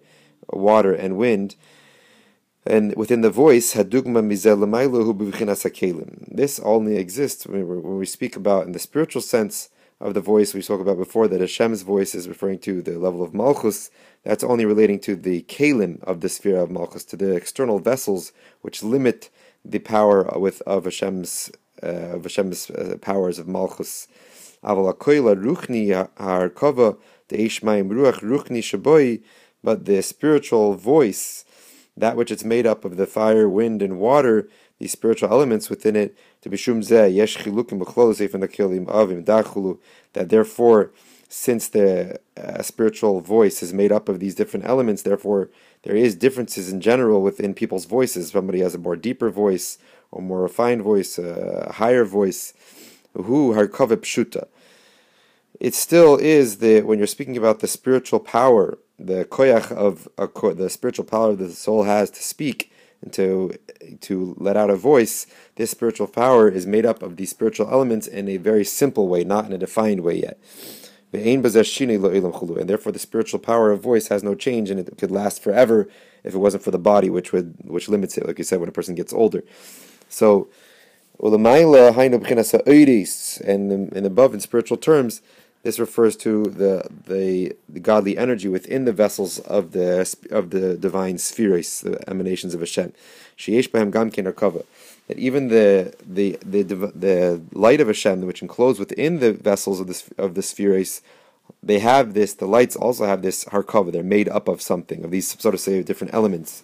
water, 0.51 0.93
and 0.93 1.17
wind, 1.17 1.57
and 2.67 2.97
within 2.97 3.21
the 3.21 3.31
voice, 3.31 3.75
Hadugma 3.75 4.25
Mizel 4.25 4.67
this 6.29 6.59
only 6.61 6.97
exists 6.97 7.47
when 7.47 7.97
we 7.99 8.07
speak 8.07 8.35
about 8.35 8.67
in 8.67 8.73
the 8.73 8.81
spiritual 8.81 9.23
sense 9.23 9.69
of 10.01 10.15
the 10.15 10.21
voice 10.21 10.53
we 10.53 10.61
spoke 10.61 10.81
about 10.81 10.99
before, 10.99 11.29
that 11.29 11.41
Hashem's 11.41 11.83
voice 11.83 12.13
is 12.15 12.29
referring 12.29 12.59
to 12.61 12.83
the 12.83 12.99
level 12.99 13.23
of 13.23 13.33
Malchus, 13.33 13.91
that's 14.25 14.43
only 14.43 14.67
relating 14.67 14.99
to 15.01 15.15
the 15.15 15.43
kalim 15.43 16.03
of 16.03 16.21
the 16.21 16.29
sphere 16.29 16.59
of 16.59 16.71
Malchus, 16.71 17.05
to 17.05 17.17
the 17.17 17.37
external 17.37 17.79
vessels 17.79 18.33
which 18.63 18.83
limit 18.83 19.31
the 19.65 19.79
power 19.79 20.25
with 20.37 20.61
of 20.63 20.87
Hashem's 20.87 21.53
uh, 21.83 22.17
of 22.17 22.25
Hashem's 22.25 22.69
uh, 22.71 22.97
powers 23.01 23.39
of 23.39 23.47
Malchus. 23.47 24.09
ruchni 24.65 26.09
harkova 26.17 26.99
ruach 27.31 28.21
ruchni 28.21 28.59
shaboy, 28.59 29.23
but 29.67 29.85
the 29.85 30.01
spiritual 30.01 30.75
voice, 30.75 31.45
that 31.97 32.17
which 32.17 32.31
it's 32.31 32.45
made 32.45 32.69
up 32.69 32.85
of 32.85 32.97
the 32.97 33.05
fire, 33.05 33.49
wind, 33.49 33.83
and 33.83 33.99
water, 33.99 34.49
these 34.79 34.93
spiritual 34.93 35.29
elements 35.29 35.69
within 35.69 35.97
it, 35.97 36.17
to 36.43 36.49
be 36.49 36.57
zeh 36.57 37.13
yesh 37.13 37.37
chilukim 37.39 37.81
avim 37.85 39.25
dachulu, 39.25 39.79
that 40.13 40.29
therefore 40.29 40.93
since 41.29 41.67
the 41.69 42.21
uh, 42.37 42.63
spiritual 42.63 43.21
voice 43.21 43.61
is 43.61 43.73
made 43.75 43.91
up 43.91 44.09
of 44.09 44.21
these 44.21 44.37
different 44.37 44.65
elements, 44.67 45.03
therefore 45.03 45.51
there 45.83 45.97
is 45.97 46.15
differences 46.15 46.71
in 46.73 46.81
general 46.81 47.21
within 47.21 47.53
people's 47.53 47.87
voices. 47.87 48.31
Somebody 48.31 48.61
has 48.61 48.77
a 48.77 48.79
more 48.79 48.95
deeper 48.95 49.31
voice, 49.31 49.79
or 50.13 50.23
more 50.23 50.43
refined 50.43 50.83
voice, 50.83 51.19
a 51.19 51.73
higher 51.73 52.05
voice. 52.05 52.55
Who 53.15 53.53
pshuta. 53.53 54.47
It 55.59 55.75
still 55.75 56.17
is 56.17 56.59
the 56.59 56.83
when 56.83 56.99
you're 56.99 57.07
speaking 57.09 57.37
about 57.37 57.59
the 57.61 57.67
spiritual 57.67 58.21
power, 58.21 58.79
the 58.99 59.25
koyach 59.27 59.71
of 59.73 60.09
a, 60.19 60.29
the 60.55 60.71
spiritual 60.71 61.05
power 61.05 61.35
that 61.35 61.45
the 61.45 61.53
soul 61.53 61.85
has 61.85 62.11
to 62.11 62.23
speak 62.23 62.73
and 63.03 63.13
to 63.13 63.53
to 64.01 64.35
let 64.39 64.57
out 64.57 64.71
a 64.71 64.77
voice. 64.77 65.27
This 65.57 65.71
spiritual 65.71 66.07
power 66.07 66.49
is 66.49 66.67
made 66.67 66.87
up 66.87 67.03
of 67.03 67.17
these 67.17 67.31
spiritual 67.31 67.71
elements 67.71 68.07
in 68.07 68.29
a 68.29 68.37
very 68.37 68.65
simple 68.65 69.09
way, 69.09 69.25
not 69.25 69.47
in 69.47 69.53
a 69.53 69.59
defined 69.59 70.01
way 70.01 70.21
yet. 70.21 70.39
and 71.13 72.69
therefore 72.69 72.93
the 72.93 72.99
spiritual 72.99 73.39
power 73.39 73.71
of 73.71 73.81
voice 73.81 74.09
has 74.09 74.23
no 74.23 74.35
change 74.35 74.71
and 74.71 74.81
it 74.81 74.99
could 74.99 75.11
last 75.11 75.43
forever 75.43 75.89
if 76.25 76.35
it 76.35 76.39
wasn't 76.39 76.63
for 76.65 76.71
the 76.71 76.79
body, 76.79 77.09
which 77.11 77.33
would 77.33 77.55
which 77.63 77.89
limits 77.89 78.19
it, 78.19 78.27
like 78.27 78.39
you 78.39 78.45
said, 78.45 78.61
when 78.61 78.69
a 78.69 78.73
person 78.73 78.95
gets 78.95 79.13
older. 79.13 79.45
So, 80.09 80.49
and 83.39 83.93
and 83.93 84.07
above 84.07 84.35
in 84.35 84.41
spiritual 84.41 84.77
terms, 84.77 85.23
this 85.67 85.81
refers 85.81 86.17
to 86.17 86.45
the, 86.45 86.89
the 87.09 87.57
the 87.69 87.81
godly 87.81 88.17
energy 88.17 88.49
within 88.49 88.85
the 88.85 88.93
vessels 88.93 89.41
of 89.41 89.73
the 89.73 90.17
of 90.31 90.51
the 90.51 90.77
divine 90.77 91.19
spheres, 91.19 91.81
the 91.81 92.09
emanations 92.09 92.55
of 92.55 92.61
Hashem. 92.61 92.93
Sheyesh 93.37 93.69
b'hem 93.73 93.91
gam 93.91 94.11
That 95.09 95.19
even 95.19 95.49
the 95.49 95.93
the 96.19 96.39
the 96.45 96.63
the 96.63 97.43
light 97.53 97.81
of 97.81 97.89
Hashem, 97.89 98.21
which 98.23 98.43
enclosed 98.43 98.79
within 98.79 99.19
the 99.19 99.33
vessels 99.33 99.81
of 99.81 99.89
the 99.89 99.99
of 100.17 100.37
the 100.37 100.43
spheres, 100.43 101.03
they 101.65 101.81
have 101.81 102.15
this. 102.15 102.35
The 102.35 102.47
lights 102.47 102.77
also 102.77 103.05
have 103.07 103.23
this 103.23 103.45
harkava. 103.47 103.91
They're 103.91 104.05
made 104.05 104.29
up 104.29 104.47
of 104.47 104.63
something 104.63 105.03
of 105.05 105.11
these 105.11 105.37
sort 105.41 105.55
of 105.57 105.61
say 105.61 105.83
different 105.83 106.15
elements. 106.15 106.63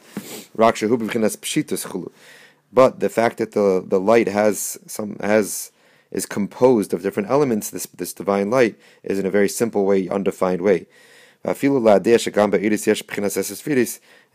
But 2.80 3.00
the 3.00 3.09
fact 3.18 3.38
that 3.38 3.50
the 3.59 3.85
the 3.85 4.00
light 4.00 4.28
has 4.28 4.78
some 4.87 5.16
has 5.18 5.72
is 6.12 6.26
composed 6.26 6.95
of 6.95 7.02
different 7.02 7.28
elements, 7.28 7.71
this, 7.71 7.87
this 7.87 8.12
divine 8.12 8.50
light, 8.50 8.78
is 9.02 9.19
in 9.19 9.26
a 9.26 9.31
very 9.31 9.49
simple 9.49 9.85
way, 9.85 10.09
undefined 10.09 10.62
way. 10.62 10.87
And 11.45 11.57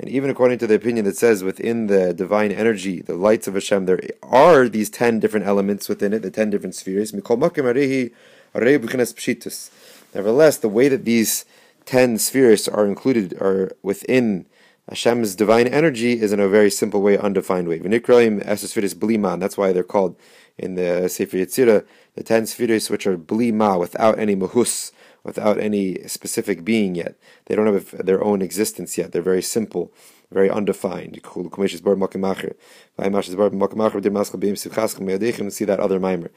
even 0.10 0.30
according 0.30 0.58
to 0.60 0.68
the 0.68 0.76
opinion 0.76 1.06
that 1.06 1.16
says 1.16 1.42
within 1.42 1.88
the 1.88 2.14
divine 2.14 2.52
energy, 2.52 3.02
the 3.02 3.16
lights 3.16 3.48
of 3.48 3.54
Hashem, 3.54 3.86
there 3.86 4.02
are 4.22 4.68
these 4.68 4.90
ten 4.90 5.22
different 5.22 5.46
elements 5.46 5.88
within 5.88 6.12
it, 6.12 6.22
the 6.22 6.32
ten 6.32 6.50
different 6.50 6.76
spheres. 6.76 7.14
Nevertheless, 10.14 10.58
the 10.58 10.70
way 10.70 10.90
that 10.90 11.06
these 11.06 11.46
ten 11.86 12.18
spheres 12.18 12.68
are 12.68 12.86
included 12.86 13.34
are 13.40 13.72
within 13.82 14.46
Hashem's 14.90 15.36
divine 15.36 15.68
energy 15.68 16.20
is 16.20 16.34
in 16.34 16.42
a 16.42 16.50
very 16.50 16.70
simple 16.70 17.02
way, 17.02 17.18
undefined 17.18 17.70
way. 17.70 17.78
That's 17.78 19.58
why 19.58 19.72
they're 19.72 19.84
called 19.84 20.16
in 20.58 20.76
the 20.76 21.08
Sefer 21.08 21.38
Yetzirah, 21.38 21.86
the 22.16 22.24
ten 22.24 22.46
spheres 22.46 22.90
which 22.90 23.06
are 23.06 23.18
blima, 23.18 23.80
without 23.80 24.18
any 24.18 24.36
mahus, 24.36 24.92
without 25.24 25.60
any 25.60 26.08
specific 26.08 26.64
being 26.64 26.96
yet. 26.96 27.16
They 27.46 27.56
don't 27.56 27.68
have 27.68 28.06
their 28.06 28.24
own 28.24 28.42
existence 28.42 28.98
yet. 28.98 29.12
They're 29.12 29.22
very 29.22 29.42
simple, 29.42 29.92
very 30.32 30.50
undefined. 30.50 31.14
See 31.14 31.22
that 35.66 35.80
other 35.80 36.00
mimer. 36.00 36.32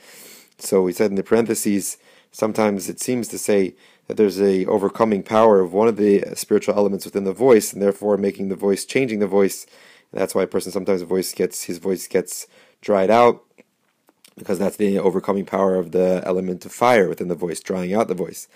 So 0.59 0.83
we 0.83 0.93
said 0.93 1.11
in 1.11 1.17
the 1.17 1.23
parentheses, 1.23 1.97
sometimes 2.33 2.89
it 2.89 3.01
seems 3.01 3.29
to 3.29 3.39
say 3.39 3.75
that 4.07 4.17
there's 4.17 4.41
a 4.41 4.67
overcoming 4.67 5.23
power 5.23 5.61
of 5.61 5.73
one 5.73 5.89
of 5.89 5.97
the 5.97 6.25
spiritual 6.35 6.75
elements 6.75 7.05
within 7.05 7.25
the 7.25 7.33
voice, 7.33 7.73
and 7.73 7.81
therefore 7.81 8.17
making 8.17 8.49
the 8.49 8.57
voice, 8.57 8.85
changing 8.85 9.21
the 9.21 9.27
voice. 9.27 9.67
And 10.13 10.21
that's 10.21 10.35
why 10.35 10.43
a 10.43 10.49
person 10.49 10.73
sometimes 10.73 11.03
voice 11.03 11.33
gets 11.33 11.65
his 11.65 11.79
voice 11.79 12.09
gets 12.09 12.49
dried 12.81 13.11
out 13.11 13.45
because 14.37 14.59
that's 14.59 14.77
the 14.77 14.99
overcoming 14.99 15.45
power 15.45 15.77
of 15.77 15.93
the 15.93 16.23
element 16.25 16.65
of 16.65 16.73
fire 16.73 17.09
within 17.09 17.29
the 17.29 17.35
voice, 17.35 17.61
drawing 17.61 17.95
out 17.95 18.09
the 18.09 18.15
voice. 18.15 18.49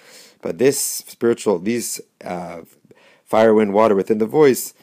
But 0.43 0.59
this 0.59 0.78
spiritual, 0.78 1.59
these 1.59 2.00
uh, 2.25 2.62
fire, 3.25 3.54
wind, 3.54 3.73
water 3.73 3.95
within 3.95 4.19
the 4.19 4.26
voice 4.26 4.75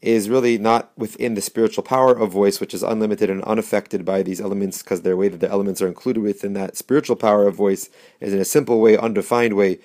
is 0.00 0.30
really 0.30 0.58
not 0.58 0.92
within 0.96 1.34
the 1.34 1.40
spiritual 1.40 1.82
power 1.82 2.16
of 2.16 2.30
voice, 2.30 2.60
which 2.60 2.72
is 2.72 2.84
unlimited 2.84 3.28
and 3.28 3.42
unaffected 3.44 4.04
by 4.04 4.22
these 4.22 4.40
elements, 4.40 4.82
because 4.82 5.02
the 5.02 5.16
way 5.16 5.28
that 5.28 5.40
the 5.40 5.50
elements 5.50 5.82
are 5.82 5.88
included 5.88 6.22
within 6.22 6.52
that 6.52 6.76
spiritual 6.76 7.16
power 7.16 7.48
of 7.48 7.56
voice 7.56 7.90
is 8.20 8.32
in 8.32 8.38
a 8.38 8.44
simple 8.44 8.80
way, 8.80 8.96
undefined 8.96 9.54
way, 9.54 9.78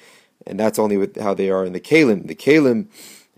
and 0.45 0.59
that's 0.59 0.77
only 0.77 0.97
with 0.97 1.19
how 1.19 1.33
they 1.33 1.49
are 1.49 1.65
in 1.65 1.73
the 1.73 1.79
kalim. 1.79 2.27
The 2.27 2.35
kalim 2.35 2.87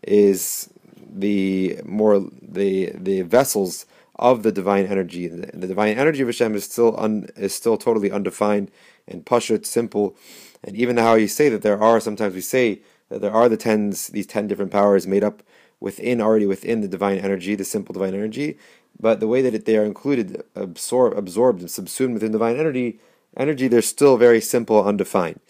is 0.04 0.70
the 0.98 1.80
more 1.86 2.20
the 2.42 2.92
the 2.94 3.22
vessels 3.22 3.86
of 4.18 4.44
the 4.44 4.52
divine 4.52 4.86
energy. 4.86 5.28
And 5.28 5.44
the, 5.44 5.68
divine 5.68 5.98
energy 5.98 6.22
of 6.22 6.28
Hashem 6.28 6.56
is 6.56 6.64
still 6.64 6.98
un, 7.00 7.28
is 7.36 7.54
still 7.54 7.78
totally 7.78 8.12
undefined 8.12 8.72
and 9.08 9.26
pashut, 9.26 9.66
simple. 9.66 10.16
And 10.64 10.76
even 10.76 10.98
how 10.98 11.16
you 11.16 11.28
say 11.28 11.50
that 11.50 11.62
there 11.62 11.82
are 11.82 12.00
sometimes 12.00 12.34
we 12.34 12.42
say 12.42 12.82
that 13.10 13.22
there 13.22 13.32
are 13.34 13.50
the 13.50 13.58
tens 13.58 14.08
these 14.08 14.28
ten 14.28 14.48
different 14.48 14.72
powers 14.72 15.06
made 15.06 15.24
up 15.24 15.44
within 15.80 16.22
already 16.22 16.46
within 16.46 16.82
the 16.82 16.88
divine 16.88 17.20
energy, 17.20 17.56
the 17.56 17.66
simple 17.66 17.94
divine 17.94 18.14
energy. 18.14 18.58
But 19.00 19.20
the 19.20 19.28
way 19.28 19.42
that 19.42 19.54
it, 19.54 19.66
they 19.66 19.78
are 19.78 19.84
included, 19.84 20.44
absorb, 20.56 21.18
absorbed, 21.18 21.60
and 21.60 21.70
subsumed 21.70 22.14
within 22.14 22.32
divine 22.32 22.56
energy, 22.56 23.00
energy, 23.36 23.68
they're 23.68 23.82
still 23.82 24.18
very 24.18 24.40
simple, 24.40 24.84
undefined. 24.86 25.42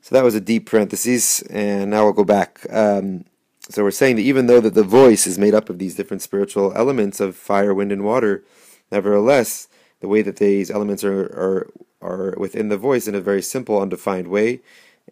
So 0.00 0.14
that 0.14 0.22
was 0.22 0.34
a 0.34 0.40
deep 0.40 0.66
parenthesis, 0.66 1.42
and 1.42 1.90
now 1.90 2.04
we'll 2.04 2.12
go 2.12 2.24
back. 2.24 2.60
Um, 2.70 3.24
so 3.70 3.82
we're 3.82 3.90
saying 3.90 4.16
that 4.16 4.22
even 4.22 4.46
though 4.46 4.60
that 4.60 4.74
the 4.74 4.82
voice 4.82 5.26
is 5.26 5.38
made 5.38 5.54
up 5.54 5.70
of 5.70 5.78
these 5.78 5.94
different 5.94 6.22
spiritual 6.22 6.72
elements 6.76 7.18
of 7.18 7.34
fire, 7.34 7.72
wind, 7.72 7.92
and 7.92 8.04
water, 8.04 8.44
nevertheless, 8.92 9.68
the 10.00 10.08
way 10.08 10.20
that 10.20 10.36
these 10.36 10.70
elements 10.70 11.02
are 11.02 11.22
are 11.22 11.70
are 12.02 12.34
within 12.36 12.68
the 12.68 12.76
voice 12.76 13.08
in 13.08 13.14
a 13.14 13.20
very 13.20 13.40
simple, 13.40 13.80
undefined 13.80 14.28
way, 14.28 14.60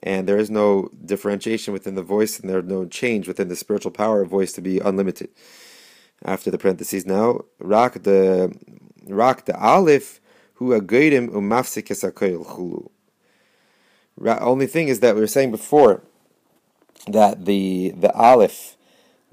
and 0.02 0.28
there 0.28 0.36
is 0.36 0.50
no 0.50 0.90
differentiation 1.04 1.72
within 1.72 1.94
the 1.94 2.02
voice, 2.02 2.38
and 2.38 2.50
there's 2.50 2.64
no 2.64 2.84
change 2.84 3.26
within 3.26 3.48
the 3.48 3.56
spiritual 3.56 3.90
power 3.90 4.20
of 4.20 4.28
voice 4.28 4.52
to 4.52 4.60
be 4.60 4.78
unlimited. 4.80 5.30
After 6.22 6.50
the 6.50 6.58
parentheses 6.58 7.06
now, 7.06 7.46
rak 7.58 8.02
the 8.02 8.54
rak 9.06 9.46
the 9.46 9.58
aleph 9.58 10.20
hu 10.54 10.78
agaydim 10.78 11.30
umafsik. 11.30 11.88
Only 14.18 14.66
thing 14.66 14.88
is 14.88 15.00
that 15.00 15.14
we 15.14 15.22
were 15.22 15.26
saying 15.26 15.50
before 15.50 16.02
that 17.06 17.44
the 17.44 17.92
the 17.96 18.12
aleph, 18.14 18.76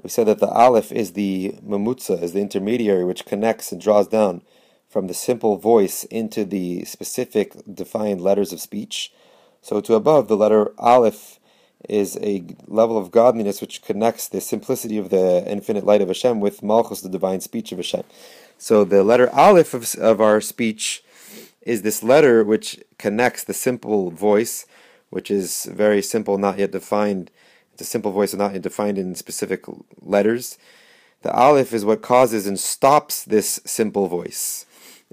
we 0.02 0.10
said 0.10 0.28
that 0.28 0.40
the 0.40 0.50
aleph 0.50 0.92
is 0.92 1.14
the 1.14 1.56
mamutza, 1.66 2.22
is 2.22 2.34
the 2.34 2.42
intermediary 2.42 3.04
which 3.04 3.26
connects 3.26 3.72
and 3.72 3.82
draws 3.82 4.08
down 4.08 4.42
from 4.88 5.08
the 5.08 5.14
simple 5.14 5.58
voice 5.58 6.04
into 6.06 6.44
the 6.44 6.84
specific 6.86 7.54
defined 7.72 8.22
letters 8.22 8.52
of 8.52 8.60
speech. 8.60 9.14
So 9.62 9.82
to 9.82 9.94
above, 9.94 10.28
the 10.28 10.38
letter 10.38 10.74
aleph 10.80 11.40
is 11.88 12.18
a 12.22 12.44
level 12.68 12.98
of 12.98 13.12
godliness 13.12 13.62
which 13.62 13.82
connects 13.82 14.28
the 14.28 14.42
simplicity 14.42 14.98
of 14.98 15.10
the 15.10 15.44
infinite 15.48 15.86
light 15.86 16.02
of 16.02 16.08
Hashem 16.08 16.40
with 16.40 16.64
malchus, 16.64 17.02
the 17.02 17.10
divine 17.10 17.40
speech 17.40 17.72
of 17.72 17.78
Hashem. 17.78 18.04
So 18.58 18.84
the 18.84 19.04
letter 19.04 19.30
aleph 19.30 19.74
of, 19.74 19.96
of 19.96 20.20
our 20.20 20.42
speech 20.42 21.04
is 21.62 21.82
this 21.84 22.04
letter 22.04 22.44
which 22.44 22.84
connects 22.98 23.44
the 23.44 23.54
simple 23.54 24.12
voice, 24.12 24.66
which 25.10 25.30
is 25.30 25.66
very 25.72 26.02
simple, 26.02 26.38
not 26.38 26.58
yet 26.58 26.72
defined, 26.72 27.32
the 27.80 27.86
simple 27.86 28.12
voice 28.12 28.34
is 28.34 28.38
not 28.38 28.62
defined 28.62 28.98
in 28.98 29.16
specific 29.16 29.66
letters. 30.02 30.58
The 31.24 31.34
aleph 31.34 31.74
is 31.74 31.84
what 31.84 32.02
causes 32.02 32.46
and 32.46 32.60
stops 32.60 33.26
this 33.26 33.60
simple 33.66 34.08
voice 34.08 34.66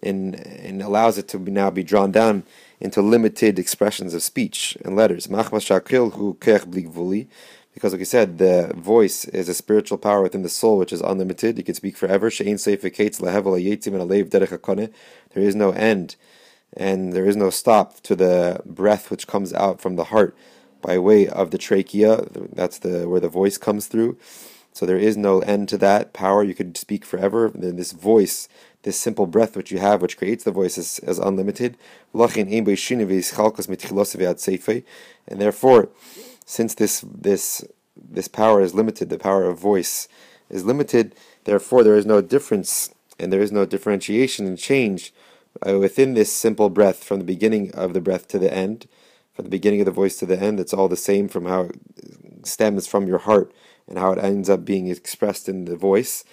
and, 0.03 0.35
and 0.35 0.83
allows 0.83 1.17
it 1.17 1.29
to 1.29 1.39
be 1.39 1.51
now 1.51 1.71
be 1.71 1.83
drawn 1.83 2.13
down 2.13 2.43
into 2.79 3.01
limited 3.01 3.59
expressions 3.59 4.13
of 4.13 4.23
speech 4.23 4.77
and 4.85 4.95
letters. 4.95 5.27
Because, 5.27 5.71
like 7.93 8.01
I 8.01 8.05
said, 8.05 8.39
the 8.39 8.73
voice 8.77 9.25
is 9.27 9.49
a 9.49 9.55
spiritual 9.55 9.99
power 9.99 10.23
within 10.23 10.43
the 10.43 10.49
soul 10.49 10.79
which 10.79 10.93
is 10.93 11.01
unlimited. 11.01 11.59
You 11.59 11.65
can 11.65 11.75
speak 11.75 11.97
forever. 11.97 12.31
There 12.31 12.47
is 15.35 15.55
no 15.55 15.71
end 15.73 16.17
and 16.77 17.13
there 17.13 17.27
is 17.27 17.37
no 17.37 17.51
stop 17.51 18.01
to 18.01 18.17
the 18.17 18.61
breath 18.65 19.11
which 19.11 19.27
comes 19.27 19.53
out 19.55 19.81
from 19.81 19.97
the 19.97 20.05
heart 20.05 20.37
by 20.87 20.97
way 20.99 21.27
of 21.27 21.51
the 21.51 21.59
trachea. 21.59 22.25
That's 22.31 22.79
the 22.79 23.09
where 23.09 23.21
the 23.21 23.29
voice 23.29 23.59
comes 23.59 23.89
through. 23.89 24.17
So 24.73 24.87
there 24.87 24.99
is 24.99 25.17
no 25.17 25.41
end 25.41 25.69
to 25.71 25.79
that 25.79 26.13
power. 26.13 26.45
You 26.45 26.55
could 26.55 26.77
speak 26.77 27.05
forever. 27.05 27.51
Then 27.53 27.77
this 27.77 27.91
voice, 27.91 28.49
this 28.83 29.01
simple 29.01 29.27
breath 29.27 29.57
which 29.57 29.73
you 29.73 29.79
have, 29.79 30.01
which 30.01 30.17
creates 30.17 30.45
the 30.45 30.53
voice, 30.53 30.79
is, 30.79 31.01
is 31.01 31.19
unlimited. 31.19 31.77
And 35.29 35.41
therefore, 35.41 35.89
since 36.45 36.75
this 36.75 37.01
this 37.01 37.65
this 37.97 38.29
power 38.29 38.61
is 38.61 38.75
limited, 38.75 39.09
the 39.09 39.19
power 39.19 39.45
of 39.45 39.59
voice 39.59 40.09
is 40.49 40.65
limited. 40.65 41.17
Therefore, 41.45 41.83
there 41.83 41.97
is 41.97 42.07
no 42.07 42.21
difference 42.21 42.95
and 43.19 43.33
there 43.33 43.41
is 43.41 43.51
no 43.51 43.67
differentiation 43.67 44.47
and 44.47 44.59
change 44.59 45.13
uh, 45.67 45.79
within 45.79 46.15
this 46.15 46.33
simple 46.33 46.69
breath 46.69 47.03
from 47.03 47.19
the 47.19 47.25
beginning 47.25 47.75
of 47.75 47.93
the 47.93 48.01
breath 48.01 48.29
to 48.29 48.39
the 48.39 48.55
end 48.55 48.87
from 49.37 49.45
the 49.45 49.51
beginning 49.51 49.81
of 49.81 49.87
the 49.87 49.93
voice 49.93 50.17
to 50.17 50.27
the 50.27 50.41
end, 50.41 50.59
it's 50.59 50.73
all 50.73 50.89
the 50.89 50.97
same 50.97 51.29
from 51.29 51.45
how 51.45 51.69
it 51.97 52.47
stems 52.47 52.87
from 52.87 53.07
your 53.07 53.19
heart 53.19 53.53
and 53.87 53.99
how 53.99 54.13
it 54.13 54.19
ends 54.19 54.49
up 54.49 54.65
being 54.65 54.89
expressed 54.89 55.47
in 55.47 55.67
the 55.67 55.77
voice. 55.77 56.25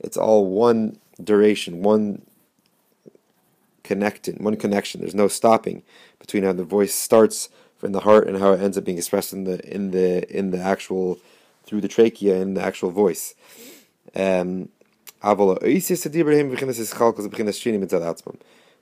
It's 0.00 0.16
all 0.16 0.46
one 0.46 0.98
duration, 1.22 1.82
one 1.82 2.22
connecting, 3.82 4.42
one 4.42 4.56
connection. 4.56 5.00
There's 5.00 5.14
no 5.14 5.26
stopping 5.26 5.82
between 6.20 6.44
how 6.44 6.52
the 6.52 6.64
voice 6.64 6.94
starts 6.94 7.48
from 7.76 7.90
the 7.92 8.00
heart 8.00 8.28
and 8.28 8.38
how 8.38 8.52
it 8.52 8.60
ends 8.60 8.78
up 8.78 8.84
being 8.84 8.98
expressed 8.98 9.32
in 9.32 9.44
the 9.44 9.58
in 9.68 9.90
the 9.90 10.28
in 10.34 10.50
the 10.50 10.60
actual 10.60 11.18
through 11.64 11.80
the 11.80 11.88
trachea 11.88 12.36
in 12.36 12.54
the 12.54 12.62
actual 12.62 12.90
voice. 12.90 13.34
Um, 14.14 14.68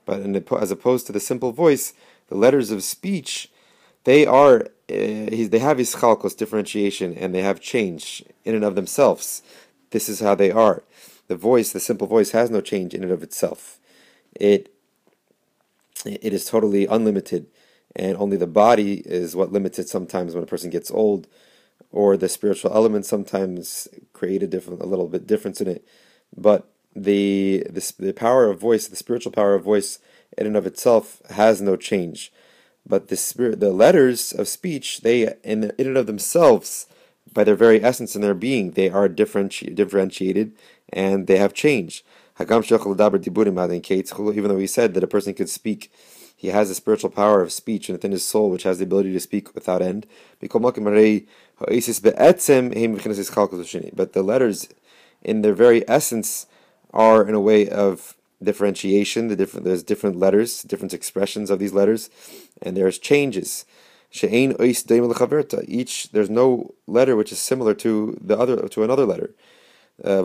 but 0.05 0.21
in, 0.21 0.35
as 0.35 0.71
opposed 0.71 1.07
to 1.07 1.11
the 1.11 1.19
simple 1.19 1.51
voice, 1.51 1.93
the 2.27 2.35
letters 2.35 2.71
of 2.71 2.83
speech 2.83 3.49
they 4.05 4.25
are 4.25 4.61
uh, 4.61 4.67
they 4.87 5.59
have 5.59 5.77
ischalkos 5.77 6.37
differentiation 6.37 7.13
and 7.15 7.33
they 7.33 7.41
have 7.41 7.59
change 7.59 8.23
in 8.45 8.55
and 8.55 8.63
of 8.63 8.75
themselves. 8.75 9.41
This 9.89 10.07
is 10.07 10.19
how 10.19 10.35
they 10.35 10.51
are. 10.51 10.83
The 11.27 11.35
voice, 11.35 11.71
the 11.71 11.79
simple 11.79 12.05
voice, 12.05 12.31
has 12.31 12.51
no 12.51 12.61
change 12.61 12.93
in 12.93 13.01
and 13.01 13.11
of 13.11 13.23
itself. 13.23 13.79
It 14.39 14.71
it 16.05 16.33
is 16.33 16.45
totally 16.45 16.85
unlimited, 16.85 17.47
and 17.95 18.15
only 18.17 18.37
the 18.37 18.47
body 18.47 19.01
is 19.05 19.35
what 19.35 19.51
limits 19.51 19.79
it. 19.79 19.89
Sometimes 19.89 20.35
when 20.35 20.43
a 20.43 20.47
person 20.47 20.69
gets 20.69 20.91
old, 20.91 21.27
or 21.91 22.15
the 22.15 22.29
spiritual 22.29 22.73
elements 22.73 23.09
sometimes 23.09 23.87
create 24.13 24.43
a 24.43 24.47
different, 24.47 24.83
a 24.83 24.85
little 24.85 25.07
bit 25.07 25.25
difference 25.25 25.61
in 25.61 25.67
it. 25.67 25.83
But 26.37 26.69
the 26.95 27.65
the, 27.71 27.93
the 27.97 28.13
power 28.13 28.51
of 28.51 28.59
voice, 28.59 28.87
the 28.87 28.95
spiritual 28.95 29.31
power 29.31 29.55
of 29.55 29.63
voice, 29.63 29.97
in 30.37 30.47
and 30.47 30.57
of 30.57 30.65
itself 30.65 31.21
has 31.29 31.61
no 31.61 31.75
change. 31.75 32.31
But 32.87 33.07
the 33.07 33.17
spirit, 33.17 33.59
the 33.59 33.71
letters 33.71 34.31
of 34.31 34.47
speech, 34.47 35.01
they 35.01 35.33
in, 35.43 35.71
in 35.77 35.87
and 35.87 35.97
of 35.97 36.05
themselves, 36.07 36.87
by 37.33 37.43
their 37.43 37.55
very 37.55 37.83
essence 37.83 38.15
and 38.15 38.23
their 38.23 38.33
being, 38.33 38.71
they 38.71 38.89
are 38.89 39.09
differenti- 39.09 39.73
differentiated 39.73 40.53
and 40.93 41.27
they 41.27 41.37
have 41.37 41.53
change. 41.53 42.03
Even 42.39 42.61
though 44.49 44.57
he 44.57 44.67
said 44.67 44.93
that 44.93 45.03
a 45.03 45.07
person 45.07 45.33
could 45.33 45.49
speak, 45.49 45.91
he 46.35 46.49
has 46.49 46.69
a 46.69 46.75
spiritual 46.75 47.09
power 47.09 47.41
of 47.41 47.51
speech 47.51 47.87
within 47.89 48.11
his 48.11 48.25
soul, 48.25 48.49
which 48.49 48.63
has 48.63 48.77
the 48.77 48.83
ability 48.83 49.13
to 49.13 49.19
speak 49.19 49.55
without 49.55 49.81
end. 49.81 50.05
But 50.39 50.51
the 54.13 54.23
letters, 54.23 54.67
in 55.23 55.41
their 55.41 55.53
very 55.53 55.89
essence, 55.89 56.45
are 56.93 57.27
in 57.27 57.33
a 57.33 57.39
way 57.39 57.69
of 57.69 58.15
differentiation. 58.45 59.27
The 59.27 59.35
different 59.35 59.65
there's 59.65 59.83
different 59.83 60.15
letters, 60.15 60.63
different 60.63 60.93
expressions 60.93 61.49
of 61.49 61.59
these 61.59 61.73
letters, 61.73 62.09
and 62.61 62.77
there's 62.77 62.97
changes. 62.99 63.65
Each 65.67 66.09
there's 66.13 66.29
no 66.29 66.73
letter 66.87 67.15
which 67.15 67.31
is 67.31 67.39
similar 67.39 67.73
to 67.73 68.17
the 68.21 68.37
other 68.37 68.67
to 68.69 68.83
another 68.83 69.05
letter. 69.05 69.35
Uh, 70.03 70.21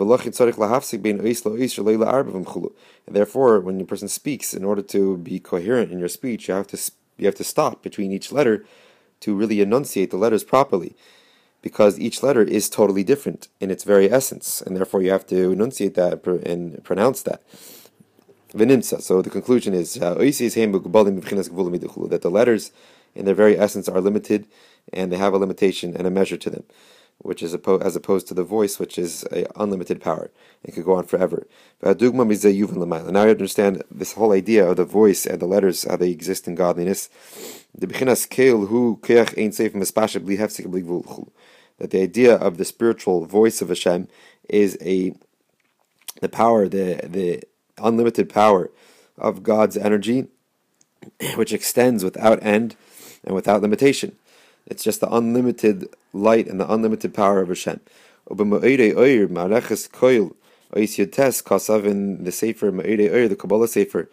therefore, 3.09 3.61
when 3.61 3.81
a 3.81 3.85
person 3.85 4.09
speaks, 4.09 4.55
in 4.55 4.65
order 4.65 4.83
to 4.83 5.17
be 5.19 5.39
coherent 5.39 5.93
in 5.93 5.99
your 5.99 6.09
speech, 6.09 6.49
you 6.49 6.55
have 6.55 6.67
to 6.67 6.79
you 7.19 7.27
have 7.27 7.37
to 7.37 7.45
stop 7.45 7.83
between 7.83 8.12
each 8.12 8.33
letter 8.33 8.65
to 9.21 9.35
really 9.35 9.61
enunciate 9.61 10.11
the 10.11 10.17
letters 10.17 10.45
properly, 10.45 10.97
because 11.62 11.99
each 11.99 12.23
letter 12.23 12.43
is 12.43 12.69
totally 12.69 13.05
different 13.05 13.49
in 13.61 13.71
its 13.71 13.85
very 13.85 14.11
essence, 14.11 14.61
and 14.62 14.77
therefore 14.77 15.03
you 15.03 15.11
have 15.11 15.27
to 15.27 15.53
enunciate 15.53 15.95
that 15.95 16.27
and 16.27 16.83
pronounce 16.83 17.23
that. 17.23 17.43
So 18.52 19.23
the 19.23 19.30
conclusion 19.30 19.75
is 19.75 20.00
uh, 20.00 20.14
that 20.19 22.21
the 22.23 22.30
letters, 22.30 22.73
in 23.14 23.25
their 23.25 23.35
very 23.35 23.59
essence, 23.59 23.88
are 23.88 24.00
limited, 24.00 24.47
and 24.92 25.12
they 25.12 25.16
have 25.16 25.33
a 25.33 25.38
limitation 25.38 25.97
and 25.97 26.07
a 26.07 26.11
measure 26.11 26.37
to 26.37 26.50
them 26.50 26.64
which 27.23 27.42
is 27.42 27.54
as 27.54 27.97
opposed 27.97 28.26
to 28.28 28.35
the 28.35 28.42
voice, 28.42 28.78
which 28.78 28.99
is 28.99 29.26
a 29.30 29.45
unlimited 29.57 30.00
power. 30.00 30.30
It 30.64 30.73
could 30.73 30.87
go 30.87 30.95
on 30.95 31.04
forever. 31.04 31.47
Now 31.83 31.95
you 32.00 33.30
understand 33.30 33.83
this 33.90 34.14
whole 34.14 34.33
idea 34.33 34.66
of 34.66 34.76
the 34.76 34.87
voice 34.87 35.26
and 35.26 35.38
the 35.40 35.47
letters, 35.47 35.85
how 35.85 35.97
they 35.97 36.11
exist 36.11 36.49
in 36.49 36.54
godliness. 36.54 37.11
That 37.75 37.90
the 41.90 42.02
idea 42.02 42.37
of 42.37 42.57
the 42.57 42.64
spiritual 42.64 43.26
voice 43.26 43.62
of 43.62 43.69
Hashem 43.69 44.09
is 44.49 44.76
a 44.80 45.12
the 46.21 46.28
power, 46.28 46.69
the 46.69 47.00
the 47.04 47.42
unlimited 47.83 48.29
power 48.29 48.71
of 49.19 49.43
God's 49.43 49.77
energy, 49.77 50.29
which 51.35 51.53
extends 51.53 52.05
without 52.05 52.43
end 52.43 52.77
and 53.25 53.35
without 53.35 53.63
limitation. 53.63 54.17
It's 54.67 54.85
just 54.85 55.01
the 55.01 55.13
unlimited 55.13 55.89
light 56.13 56.47
and 56.47 56.61
the 56.61 56.73
unlimited 56.73 57.15
power 57.15 57.41
of 57.41 57.49
Hashem. 57.49 57.81
In 58.31 58.51
the 62.25 62.33
Sefer 62.33 62.71
the 62.71 63.37
Kabbalah 63.38 63.69
Sefer, 63.69 64.09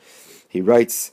he 0.49 0.62
writes, 0.62 1.12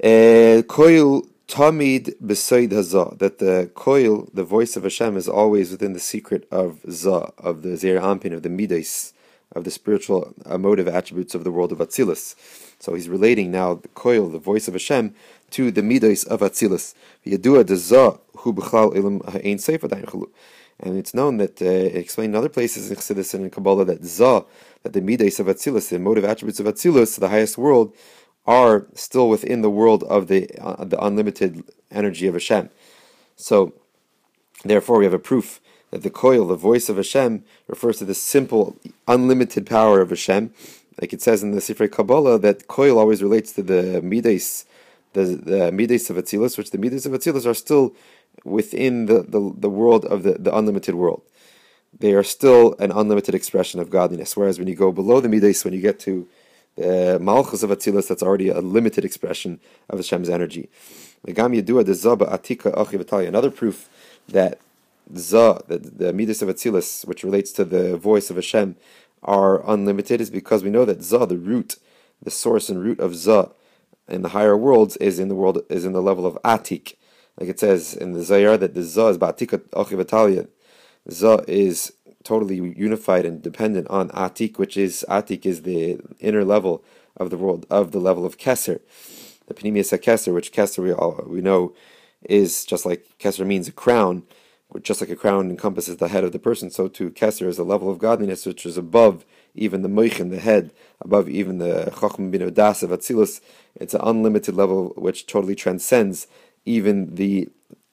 eh, 0.00 0.62
Koil 0.62 1.28
Tamid 1.48 2.14
beside 2.24 2.70
Hazah, 2.70 3.18
that 3.18 3.38
the 3.38 3.70
Koil, 3.74 4.28
the 4.32 4.44
voice 4.44 4.76
of 4.76 4.84
Hashem, 4.84 5.16
is 5.16 5.28
always 5.28 5.70
within 5.70 5.92
the 5.92 6.00
secret 6.00 6.46
of 6.50 6.80
Zah, 6.90 7.30
of 7.38 7.62
the 7.62 7.76
Zeir 7.76 8.00
Anpin, 8.00 8.32
of 8.32 8.42
the 8.42 8.48
Midas, 8.48 9.12
of 9.54 9.64
the 9.64 9.70
spiritual 9.70 10.34
emotive 10.50 10.88
attributes 10.88 11.34
of 11.34 11.44
the 11.44 11.50
world 11.50 11.72
of 11.72 11.78
Atzilus. 11.78 12.34
So 12.78 12.94
he's 12.94 13.08
relating 13.08 13.50
now 13.50 13.74
the 13.74 13.88
Koil, 13.88 14.30
the 14.30 14.38
voice 14.38 14.68
of 14.68 14.74
Hashem, 14.74 15.14
to 15.50 15.70
the 15.70 15.82
midas 15.82 16.24
of 16.24 16.40
Atzilus. 16.40 16.94
And 20.80 20.98
it's 20.98 21.14
known 21.14 21.36
that 21.36 21.62
uh, 21.62 21.64
explained 21.66 22.34
in 22.34 22.38
other 22.38 22.48
places 22.48 22.90
in 22.90 22.96
Chassidus 22.96 23.34
and 23.34 23.44
in 23.44 23.50
Kabbalah 23.50 23.84
that 23.84 24.04
Zah, 24.04 24.42
that 24.82 24.92
the 24.94 25.00
midas 25.00 25.38
of 25.38 25.46
Atzilus, 25.46 25.90
the 25.90 25.98
motive 25.98 26.24
attributes 26.24 26.58
of 26.58 26.66
Atzilus, 26.66 27.20
the 27.20 27.28
highest 27.28 27.56
world, 27.56 27.94
are 28.46 28.86
still 28.94 29.28
within 29.28 29.62
the 29.62 29.70
world 29.70 30.02
of 30.04 30.26
the 30.26 30.50
uh, 30.60 30.84
the 30.84 31.02
unlimited 31.04 31.62
energy 31.92 32.26
of 32.26 32.34
Hashem. 32.34 32.70
So, 33.36 33.74
therefore, 34.64 34.98
we 34.98 35.04
have 35.04 35.14
a 35.14 35.18
proof 35.20 35.60
that 35.92 36.02
the 36.02 36.10
koil, 36.10 36.48
the 36.48 36.56
voice 36.56 36.88
of 36.88 36.96
Hashem, 36.96 37.44
refers 37.68 37.98
to 37.98 38.04
the 38.04 38.14
simple, 38.14 38.76
unlimited 39.06 39.66
power 39.66 40.00
of 40.00 40.10
Hashem. 40.10 40.52
Like 41.00 41.12
it 41.12 41.22
says 41.22 41.44
in 41.44 41.52
the 41.52 41.60
Sifrei 41.60 41.90
Kabbalah, 41.90 42.40
that 42.40 42.66
koil 42.66 42.96
always 42.96 43.22
relates 43.22 43.52
to 43.52 43.62
the 43.62 44.02
midas 44.02 44.66
the, 45.12 45.24
the 45.24 45.72
Midas 45.72 46.10
of 46.10 46.16
Atzilus, 46.16 46.58
which 46.58 46.70
the 46.70 46.78
Midas 46.78 47.06
of 47.06 47.12
Atzilus 47.12 47.46
are 47.46 47.54
still 47.54 47.94
within 48.44 49.06
the, 49.06 49.22
the, 49.22 49.52
the 49.56 49.70
world 49.70 50.04
of 50.06 50.22
the, 50.22 50.34
the 50.34 50.56
unlimited 50.56 50.94
world. 50.94 51.22
They 51.98 52.14
are 52.14 52.24
still 52.24 52.74
an 52.78 52.90
unlimited 52.90 53.34
expression 53.34 53.80
of 53.80 53.90
godliness. 53.90 54.36
Whereas 54.36 54.58
when 54.58 54.68
you 54.68 54.74
go 54.74 54.92
below 54.92 55.20
the 55.20 55.28
Midas, 55.28 55.64
when 55.64 55.74
you 55.74 55.80
get 55.80 55.98
to 56.00 56.26
the 56.76 57.18
Malchus 57.20 57.62
of 57.62 57.70
Atzilus, 57.70 58.08
that's 58.08 58.22
already 58.22 58.48
a 58.48 58.60
limited 58.60 59.04
expression 59.04 59.60
of 59.90 59.98
Hashem's 59.98 60.30
energy. 60.30 60.70
Another 61.26 61.50
proof 63.50 63.88
that 64.28 64.58
Zah, 65.16 65.58
that 65.68 65.98
the 65.98 66.12
Midas 66.12 66.42
of 66.42 66.48
Atzilus, 66.48 67.06
which 67.06 67.24
relates 67.24 67.52
to 67.52 67.64
the 67.64 67.96
voice 67.96 68.30
of 68.30 68.36
Hashem, 68.36 68.76
are 69.22 69.68
unlimited 69.70 70.20
is 70.20 70.30
because 70.30 70.64
we 70.64 70.70
know 70.70 70.84
that 70.84 71.02
Zah, 71.02 71.26
the 71.26 71.38
root, 71.38 71.76
the 72.22 72.30
source 72.30 72.68
and 72.68 72.82
root 72.82 73.00
of 73.00 73.14
Zah, 73.14 73.50
in 74.08 74.22
the 74.22 74.30
higher 74.30 74.56
worlds 74.56 74.96
is 74.98 75.18
in 75.18 75.28
the 75.28 75.34
world 75.34 75.62
is 75.68 75.84
in 75.84 75.92
the 75.92 76.02
level 76.02 76.26
of 76.26 76.34
atik, 76.44 76.94
like 77.38 77.48
it 77.48 77.60
says 77.60 77.94
in 77.94 78.12
the 78.12 78.22
Zohar 78.22 78.56
that 78.56 78.74
the 78.74 78.82
za 78.82 79.08
is 79.08 79.18
batika 79.18 79.58
achiv 79.70 80.48
Za 81.10 81.44
is 81.48 81.92
totally 82.24 82.56
unified 82.76 83.24
and 83.24 83.42
dependent 83.42 83.88
on 83.88 84.08
atik, 84.10 84.58
which 84.58 84.76
is 84.76 85.04
atik 85.08 85.46
is 85.46 85.62
the 85.62 86.00
inner 86.20 86.44
level 86.44 86.84
of 87.16 87.30
the 87.30 87.36
world 87.36 87.66
of 87.70 87.92
the 87.92 88.00
level 88.00 88.26
of 88.26 88.38
keser, 88.38 88.80
the 89.46 89.54
panemius 89.54 89.96
keser, 89.98 90.34
which 90.34 90.52
keser 90.52 90.82
we 90.82 90.92
all 90.92 91.24
we 91.26 91.40
know 91.40 91.72
is 92.24 92.64
just 92.64 92.86
like 92.86 93.06
Kesser 93.18 93.46
means 93.46 93.68
a 93.68 93.72
crown, 93.72 94.22
just 94.80 95.00
like 95.00 95.10
a 95.10 95.16
crown 95.16 95.50
encompasses 95.50 95.98
the 95.98 96.08
head 96.08 96.24
of 96.24 96.32
the 96.32 96.38
person, 96.38 96.70
so 96.70 96.88
too 96.88 97.10
Kesser 97.10 97.46
is 97.46 97.58
a 97.58 97.64
level 97.64 97.90
of 97.90 97.98
godliness 97.98 98.46
which 98.46 98.64
is 98.64 98.76
above 98.76 99.24
even 99.54 99.82
the 99.82 99.88
moichin, 99.88 100.30
the 100.30 100.40
head, 100.40 100.72
above 101.00 101.28
even 101.28 101.58
the 101.58 101.92
chacham 102.00 102.30
bin 102.30 102.52
das 102.54 102.82
of 102.82 102.90
Atzilus. 102.90 103.40
It's 103.74 103.94
an 103.94 104.00
unlimited 104.02 104.56
level 104.56 104.94
which 104.96 105.26
totally 105.26 105.54
transcends 105.54 106.26
even 106.64 107.16
the 107.16 107.48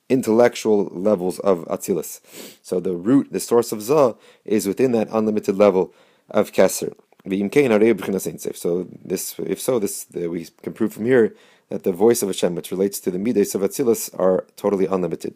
intellectual 0.08 0.86
levels 0.86 1.40
of 1.40 1.66
Atzilus. 1.66 2.22
So 2.62 2.80
the 2.80 2.96
root, 2.96 3.32
the 3.32 3.40
source 3.40 3.72
of 3.72 3.82
Zah, 3.82 4.14
is 4.46 4.68
within 4.68 4.92
that 4.94 5.10
unlimited 5.12 5.58
level 5.58 5.94
of 6.30 6.52
Kesser. 6.52 6.94
So 8.56 8.88
this, 9.04 9.40
if 9.40 9.60
so, 9.60 9.80
this 9.80 10.08
we 10.14 10.48
can 10.64 10.74
prove 10.74 10.94
from 10.94 11.06
here 11.06 11.36
that 11.68 11.84
the 11.84 11.92
voice 11.92 12.24
of 12.24 12.30
Hashem, 12.30 12.56
which 12.56 12.72
relates 12.72 13.00
to 13.02 13.12
the 13.12 13.20
midas 13.20 13.54
of 13.54 13.62
Atzilus, 13.62 14.10
are 14.18 14.46
totally 14.56 14.86
unlimited. 14.86 15.36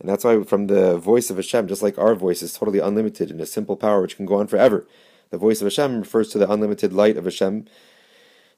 And 0.00 0.08
that's 0.08 0.24
why 0.24 0.42
from 0.44 0.66
the 0.68 0.96
voice 0.98 1.30
of 1.30 1.36
Hashem, 1.36 1.66
just 1.68 1.82
like 1.82 1.98
our 1.98 2.14
voice 2.14 2.42
is 2.42 2.54
totally 2.54 2.78
unlimited 2.78 3.30
and 3.30 3.40
a 3.40 3.46
simple 3.46 3.76
power 3.76 4.00
which 4.00 4.16
can 4.16 4.26
go 4.26 4.36
on 4.36 4.46
forever, 4.46 4.86
the 5.30 5.38
voice 5.38 5.60
of 5.60 5.66
Hashem 5.66 6.00
refers 6.00 6.28
to 6.30 6.38
the 6.38 6.50
unlimited 6.50 6.92
light 6.92 7.16
of 7.16 7.24
Hashem. 7.24 7.66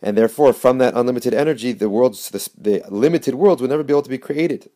And 0.03 0.16
therefore, 0.16 0.53
from 0.53 0.79
that 0.79 0.94
unlimited 0.94 1.35
energy, 1.35 1.72
the 1.72 1.90
worlds, 1.90 2.31
the, 2.31 2.48
the 2.57 2.83
limited 2.88 3.35
worlds 3.35 3.61
would 3.61 3.70
never 3.70 3.83
be 3.83 3.92
able 3.92 4.03
to 4.03 4.11
be 4.11 4.18
created 4.18 4.70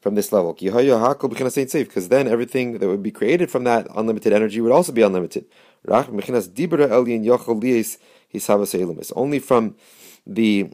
from 0.00 0.14
this 0.16 0.32
level. 0.32 0.52
Because 0.52 2.08
then 2.08 2.28
everything 2.28 2.78
that 2.78 2.88
would 2.88 3.02
be 3.02 3.10
created 3.10 3.50
from 3.50 3.64
that 3.64 3.86
unlimited 3.94 4.32
energy 4.32 4.60
would 4.60 4.72
also 4.72 4.92
be 4.92 5.02
unlimited. 5.02 5.46
Only 9.16 9.38
from 9.38 9.76
the 10.26 10.70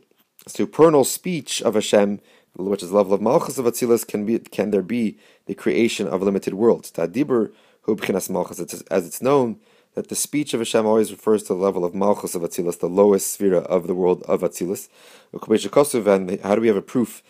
supernal 0.46 1.04
speech 1.04 1.62
of 1.62 1.74
Hashem 1.74 2.20
which 2.56 2.82
is 2.82 2.90
the 2.90 2.96
level 2.96 3.14
of 3.14 3.20
Malchus 3.20 3.58
of 3.58 3.64
Atzilus, 3.64 4.06
can 4.06 4.26
be 4.26 4.38
can 4.38 4.70
there 4.70 4.82
be 4.82 5.16
the 5.46 5.54
creation 5.54 6.06
of 6.06 6.22
a 6.22 6.24
limited 6.24 6.54
world? 6.54 6.84
Tadibur 6.84 7.52
hu 7.82 7.96
b'chinas 7.96 8.30
Malchus, 8.30 8.60
as 8.90 9.06
it's 9.06 9.22
known 9.22 9.58
that 9.94 10.08
the 10.08 10.14
speech 10.14 10.54
of 10.54 10.60
Hashem 10.60 10.86
always 10.86 11.10
refers 11.10 11.42
to 11.44 11.48
the 11.48 11.60
level 11.60 11.84
of 11.84 11.94
Malchus 11.94 12.34
of 12.34 12.42
Atzilus, 12.42 12.78
the 12.78 12.88
lowest 12.88 13.32
sphere 13.32 13.56
of 13.56 13.86
the 13.86 13.94
world 13.94 14.22
of 14.24 14.42
Atzilus. 14.42 14.88
And 15.32 16.40
how 16.40 16.54
do 16.54 16.60
we 16.60 16.68
have 16.68 16.76
a 16.76 16.82
proof 16.82 17.22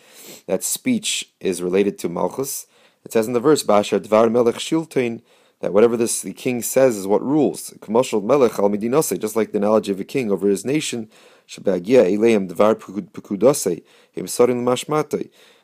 that 0.45 0.63
speech 0.63 1.31
is 1.39 1.63
related 1.63 1.97
to 1.99 2.09
Malchus? 2.09 2.67
It 3.03 3.11
says 3.13 3.25
in 3.25 3.33
the 3.33 3.39
verse, 3.39 3.63
Bashar 3.63 3.99
Dvar 3.99 4.31
Melech 4.31 4.55
Shiltain, 4.55 5.21
that 5.61 5.73
whatever 5.73 5.97
this 5.97 6.21
the 6.21 6.33
king 6.33 6.61
says 6.61 6.97
is 6.97 7.07
what 7.07 7.23
rules. 7.23 7.71
Just 7.71 8.13
like 9.35 9.51
the 9.51 9.57
analogy 9.57 9.91
of 9.91 9.99
a 9.99 10.03
king 10.03 10.31
over 10.31 10.47
his 10.47 10.65
nation, 10.65 11.09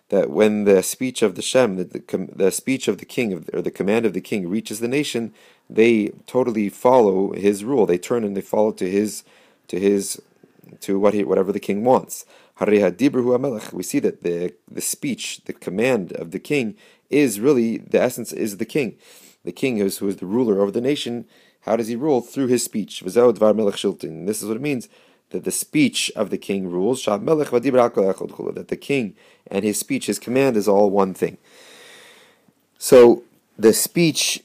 That 0.09 0.29
when 0.29 0.63
the 0.63 0.83
speech 0.83 1.21
of 1.21 1.35
the 1.35 1.41
Shem, 1.41 1.75
the, 1.75 1.83
the, 1.83 2.29
the 2.35 2.51
speech 2.51 2.87
of 2.87 2.97
the 2.97 3.05
king, 3.05 3.45
or 3.53 3.61
the 3.61 3.71
command 3.71 4.05
of 4.05 4.13
the 4.13 4.21
king 4.21 4.49
reaches 4.49 4.79
the 4.79 4.87
nation, 4.87 5.33
they 5.69 6.09
totally 6.25 6.69
follow 6.69 7.33
his 7.33 7.63
rule. 7.63 7.85
They 7.85 7.97
turn 7.97 8.23
and 8.23 8.35
they 8.35 8.41
follow 8.41 8.71
to 8.73 8.89
his, 8.89 9.23
to 9.67 9.79
his, 9.79 10.21
to 10.81 10.99
what 10.99 11.13
he, 11.13 11.23
whatever 11.23 11.51
the 11.51 11.59
king 11.59 11.83
wants. 11.83 12.25
We 12.59 12.65
see 12.65 13.99
that 13.99 14.23
the 14.23 14.53
the 14.69 14.81
speech, 14.81 15.41
the 15.45 15.53
command 15.53 16.11
of 16.13 16.31
the 16.31 16.39
king, 16.39 16.75
is 17.09 17.39
really 17.39 17.77
the 17.77 18.01
essence 18.01 18.33
is 18.33 18.57
the 18.57 18.65
king. 18.65 18.97
The 19.45 19.51
king 19.51 19.77
is 19.77 19.99
who 19.99 20.07
is 20.07 20.17
the 20.17 20.25
ruler 20.25 20.59
over 20.59 20.71
the 20.71 20.81
nation. 20.81 21.25
How 21.61 21.75
does 21.75 21.87
he 21.87 21.95
rule? 21.95 22.21
Through 22.21 22.47
his 22.47 22.63
speech. 22.63 23.01
This 23.01 23.15
is 23.15 24.47
what 24.47 24.57
it 24.57 24.61
means 24.61 24.89
that 25.31 25.43
the 25.43 25.51
speech 25.51 26.11
of 26.15 26.29
the 26.29 26.37
king 26.37 26.69
rules, 26.69 27.03
that 27.05 28.65
the 28.67 28.77
king 28.77 29.15
and 29.47 29.65
his 29.65 29.79
speech, 29.79 30.05
his 30.05 30.19
command 30.19 30.55
is 30.55 30.67
all 30.67 30.89
one 30.89 31.13
thing. 31.13 31.37
So 32.77 33.23
the 33.57 33.73
speech 33.73 34.43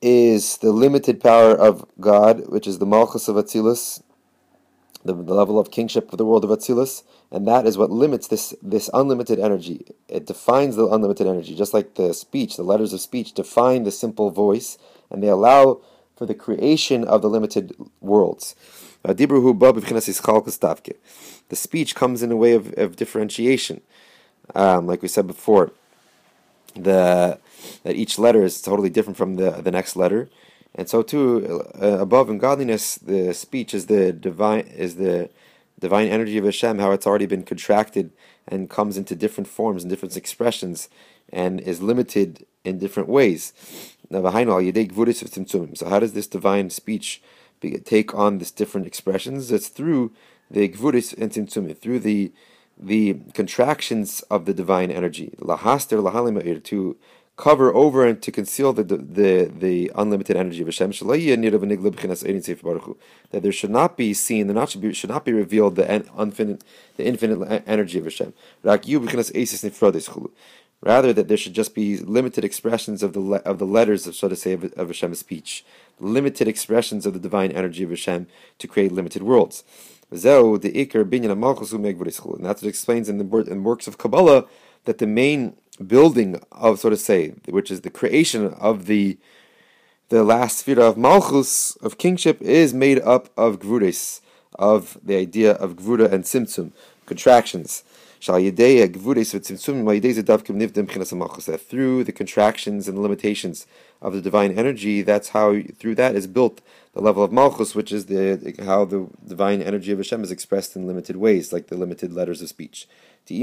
is 0.00 0.58
the 0.58 0.72
limited 0.72 1.20
power 1.20 1.54
of 1.54 1.84
God, 2.00 2.48
which 2.48 2.66
is 2.66 2.78
the 2.78 2.86
Malchus 2.86 3.28
of 3.28 3.36
Atzilus, 3.36 4.02
the, 5.04 5.14
the 5.14 5.34
level 5.34 5.58
of 5.58 5.70
kingship 5.70 6.12
of 6.12 6.18
the 6.18 6.24
world 6.24 6.44
of 6.44 6.50
Atzilus, 6.50 7.02
and 7.30 7.46
that 7.48 7.66
is 7.66 7.76
what 7.76 7.90
limits 7.90 8.28
this, 8.28 8.54
this 8.62 8.88
unlimited 8.94 9.38
energy. 9.38 9.84
It 10.08 10.26
defines 10.26 10.76
the 10.76 10.86
unlimited 10.86 11.26
energy, 11.26 11.54
just 11.54 11.74
like 11.74 11.94
the 11.94 12.14
speech, 12.14 12.56
the 12.56 12.62
letters 12.62 12.92
of 12.92 13.00
speech 13.00 13.32
define 13.32 13.84
the 13.84 13.90
simple 13.90 14.30
voice, 14.30 14.78
and 15.10 15.22
they 15.22 15.28
allow 15.28 15.80
for 16.16 16.26
the 16.26 16.34
creation 16.34 17.04
of 17.04 17.22
the 17.22 17.28
limited 17.28 17.74
worlds. 18.00 18.54
The 21.48 21.56
speech 21.56 21.94
comes 21.94 22.22
in 22.22 22.32
a 22.32 22.36
way 22.36 22.52
of, 22.52 22.72
of 22.78 22.96
differentiation. 22.96 23.82
Um, 24.54 24.86
like 24.86 25.02
we 25.02 25.08
said 25.08 25.26
before, 25.26 25.72
the 26.74 27.38
that 27.82 27.96
each 27.96 28.18
letter 28.18 28.42
is 28.42 28.60
totally 28.60 28.90
different 28.90 29.16
from 29.16 29.36
the, 29.36 29.50
the 29.50 29.70
next 29.70 29.96
letter. 29.96 30.28
And 30.74 30.88
so 30.88 31.02
too, 31.02 31.64
uh, 31.80 31.98
above 32.00 32.28
in 32.28 32.38
godliness, 32.38 32.96
the 32.96 33.32
speech 33.32 33.74
is 33.74 33.86
the 33.86 34.12
divine 34.12 34.66
is 34.66 34.96
the 34.96 35.30
divine 35.78 36.08
energy 36.08 36.38
of 36.38 36.44
Hashem, 36.44 36.78
how 36.78 36.90
it's 36.92 37.06
already 37.06 37.26
been 37.26 37.42
contracted 37.42 38.10
and 38.48 38.70
comes 38.70 38.96
into 38.96 39.14
different 39.14 39.48
forms 39.48 39.82
and 39.82 39.90
different 39.90 40.16
expressions 40.16 40.88
and 41.32 41.60
is 41.60 41.82
limited 41.82 42.46
in 42.64 42.78
different 42.78 43.08
ways. 43.08 43.52
So 44.10 44.22
how 44.22 44.40
does 46.00 46.12
this 46.12 46.26
divine 46.26 46.70
speech 46.70 47.22
take 47.78 48.14
on 48.14 48.38
this 48.38 48.50
different 48.50 48.86
expressions. 48.86 49.50
It's 49.50 49.68
through 49.68 50.12
the 50.50 50.68
gvuris 50.68 51.16
and 51.16 51.80
through 51.80 51.98
the 51.98 52.32
the 52.76 53.14
contractions 53.34 54.20
of 54.30 54.46
the 54.46 54.54
divine 54.54 54.90
energy, 54.90 55.32
lahaster 55.38 56.02
lahalim 56.02 56.64
to 56.64 56.96
cover 57.36 57.74
over 57.74 58.06
and 58.06 58.22
to 58.22 58.30
conceal 58.30 58.72
the 58.72 58.84
the 58.84 59.50
the 59.58 59.90
unlimited 59.94 60.36
energy 60.36 60.60
of 60.60 60.68
Hashem. 60.68 60.90
That 60.90 63.40
there 63.42 63.52
should 63.52 63.70
not 63.70 63.96
be 63.96 64.14
seen, 64.14 64.46
there 64.46 64.54
not 64.54 64.70
should 64.70 64.80
be 64.80 64.92
should 64.92 65.10
not 65.10 65.24
be 65.24 65.32
revealed 65.32 65.74
the 65.76 65.92
infinite 65.92 66.62
the 66.96 67.06
infinite 67.06 67.64
energy 67.66 67.98
of 67.98 68.04
Hashem. 68.04 68.32
Rather, 70.80 71.12
that 71.14 71.28
there 71.28 71.38
should 71.38 71.54
just 71.54 71.74
be 71.74 71.96
limited 71.96 72.44
expressions 72.44 73.02
of 73.02 73.14
the 73.14 73.22
of 73.46 73.58
the 73.58 73.66
letters 73.66 74.16
so 74.16 74.28
to 74.28 74.36
say 74.36 74.52
of, 74.52 74.64
of 74.74 74.88
Hashem's 74.88 75.18
speech, 75.18 75.64
limited 76.00 76.48
expressions 76.48 77.06
of 77.06 77.12
the 77.12 77.18
divine 77.18 77.52
energy 77.52 77.84
of 77.84 77.90
Hashem 77.90 78.26
to 78.58 78.66
create 78.68 78.92
limited 78.92 79.22
worlds. 79.22 79.64
And 80.10 80.20
that's 80.20 80.62
what 82.62 82.68
explains 82.68 83.08
in 83.08 83.18
the 83.18 83.44
in 83.50 83.64
works 83.64 83.86
of 83.86 83.98
Kabbalah 83.98 84.44
that 84.84 84.98
the 84.98 85.06
main 85.06 85.56
building 85.84 86.40
of 86.52 86.78
so 86.78 86.90
to 86.90 86.96
say, 86.96 87.30
which 87.48 87.70
is 87.70 87.80
the 87.80 87.90
creation 87.90 88.48
of 88.54 88.86
the 88.86 89.18
the 90.10 90.22
last 90.22 90.58
sphere 90.58 90.80
of 90.80 90.98
Malchus 90.98 91.76
of 91.76 91.96
kingship 91.98 92.40
is 92.42 92.74
made 92.74 93.00
up 93.00 93.30
of 93.36 93.58
gvuris, 93.58 94.20
of 94.56 94.98
the 95.02 95.16
idea 95.16 95.52
of 95.52 95.76
gvura 95.76 96.12
and 96.12 96.24
tzimtzum, 96.24 96.72
contractions. 97.06 97.82
Through 98.20 98.44
the 102.04 102.12
contractions 102.14 102.88
and 102.88 102.98
limitations 102.98 103.66
of 104.04 104.12
the 104.12 104.20
divine 104.20 104.52
energy, 104.52 105.02
that's 105.02 105.30
how 105.30 105.60
through 105.78 105.96
that 105.96 106.14
is 106.14 106.28
built 106.28 106.60
the 106.92 107.00
level 107.00 107.24
of 107.24 107.32
Malchus, 107.32 107.74
which 107.74 107.90
is 107.90 108.06
the 108.06 108.54
how 108.64 108.84
the 108.84 109.08
divine 109.26 109.60
energy 109.60 109.90
of 109.90 109.98
Hashem 109.98 110.22
is 110.22 110.30
expressed 110.30 110.76
in 110.76 110.86
limited 110.86 111.16
ways, 111.16 111.52
like 111.52 111.66
the 111.66 111.76
limited 111.76 112.12
letters 112.12 112.40
of 112.40 112.48
speech. 112.48 112.86
If 113.26 113.38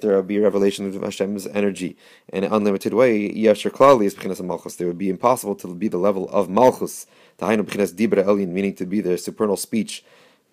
there 0.00 0.14
will 0.14 0.22
be 0.22 0.36
a 0.36 0.42
revelation 0.42 0.86
of 0.86 1.02
Hashem's 1.02 1.46
energy 1.46 1.96
in 2.28 2.44
an 2.44 2.52
unlimited 2.52 2.92
way, 2.94 3.28
there 3.32 4.86
would 4.86 4.98
be 4.98 5.08
impossible 5.08 5.54
to 5.56 5.74
be 5.74 5.88
the 5.88 5.96
level 5.96 6.28
of 6.28 6.50
Malchus, 6.50 7.06
meaning 7.40 8.74
to 8.74 8.86
be 8.86 9.00
the 9.00 9.16
supernal 9.18 9.56
speech 9.56 10.04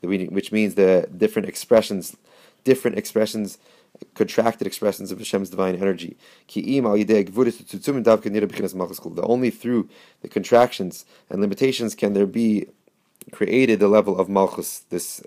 which 0.02 0.52
means 0.52 0.76
the 0.76 1.10
different 1.15 1.48
expressions, 1.48 2.15
different 2.63 2.98
expressions, 2.98 3.58
contracted 4.14 4.68
expressions 4.68 5.12
of 5.12 5.20
Hashem's 5.20 5.50
divine 5.50 5.76
energy. 5.76 6.18
Only 6.56 7.04
through 9.50 9.90
the 10.22 10.28
contractions 10.28 11.06
and 11.30 11.42
limitations 11.42 11.96
can 11.96 12.14
there 12.14 12.26
be 12.26 12.68
created 13.32 13.80
the 13.80 13.88
level 13.88 14.20
of 14.20 14.28
Malchus, 14.30 14.80
this 14.90 15.22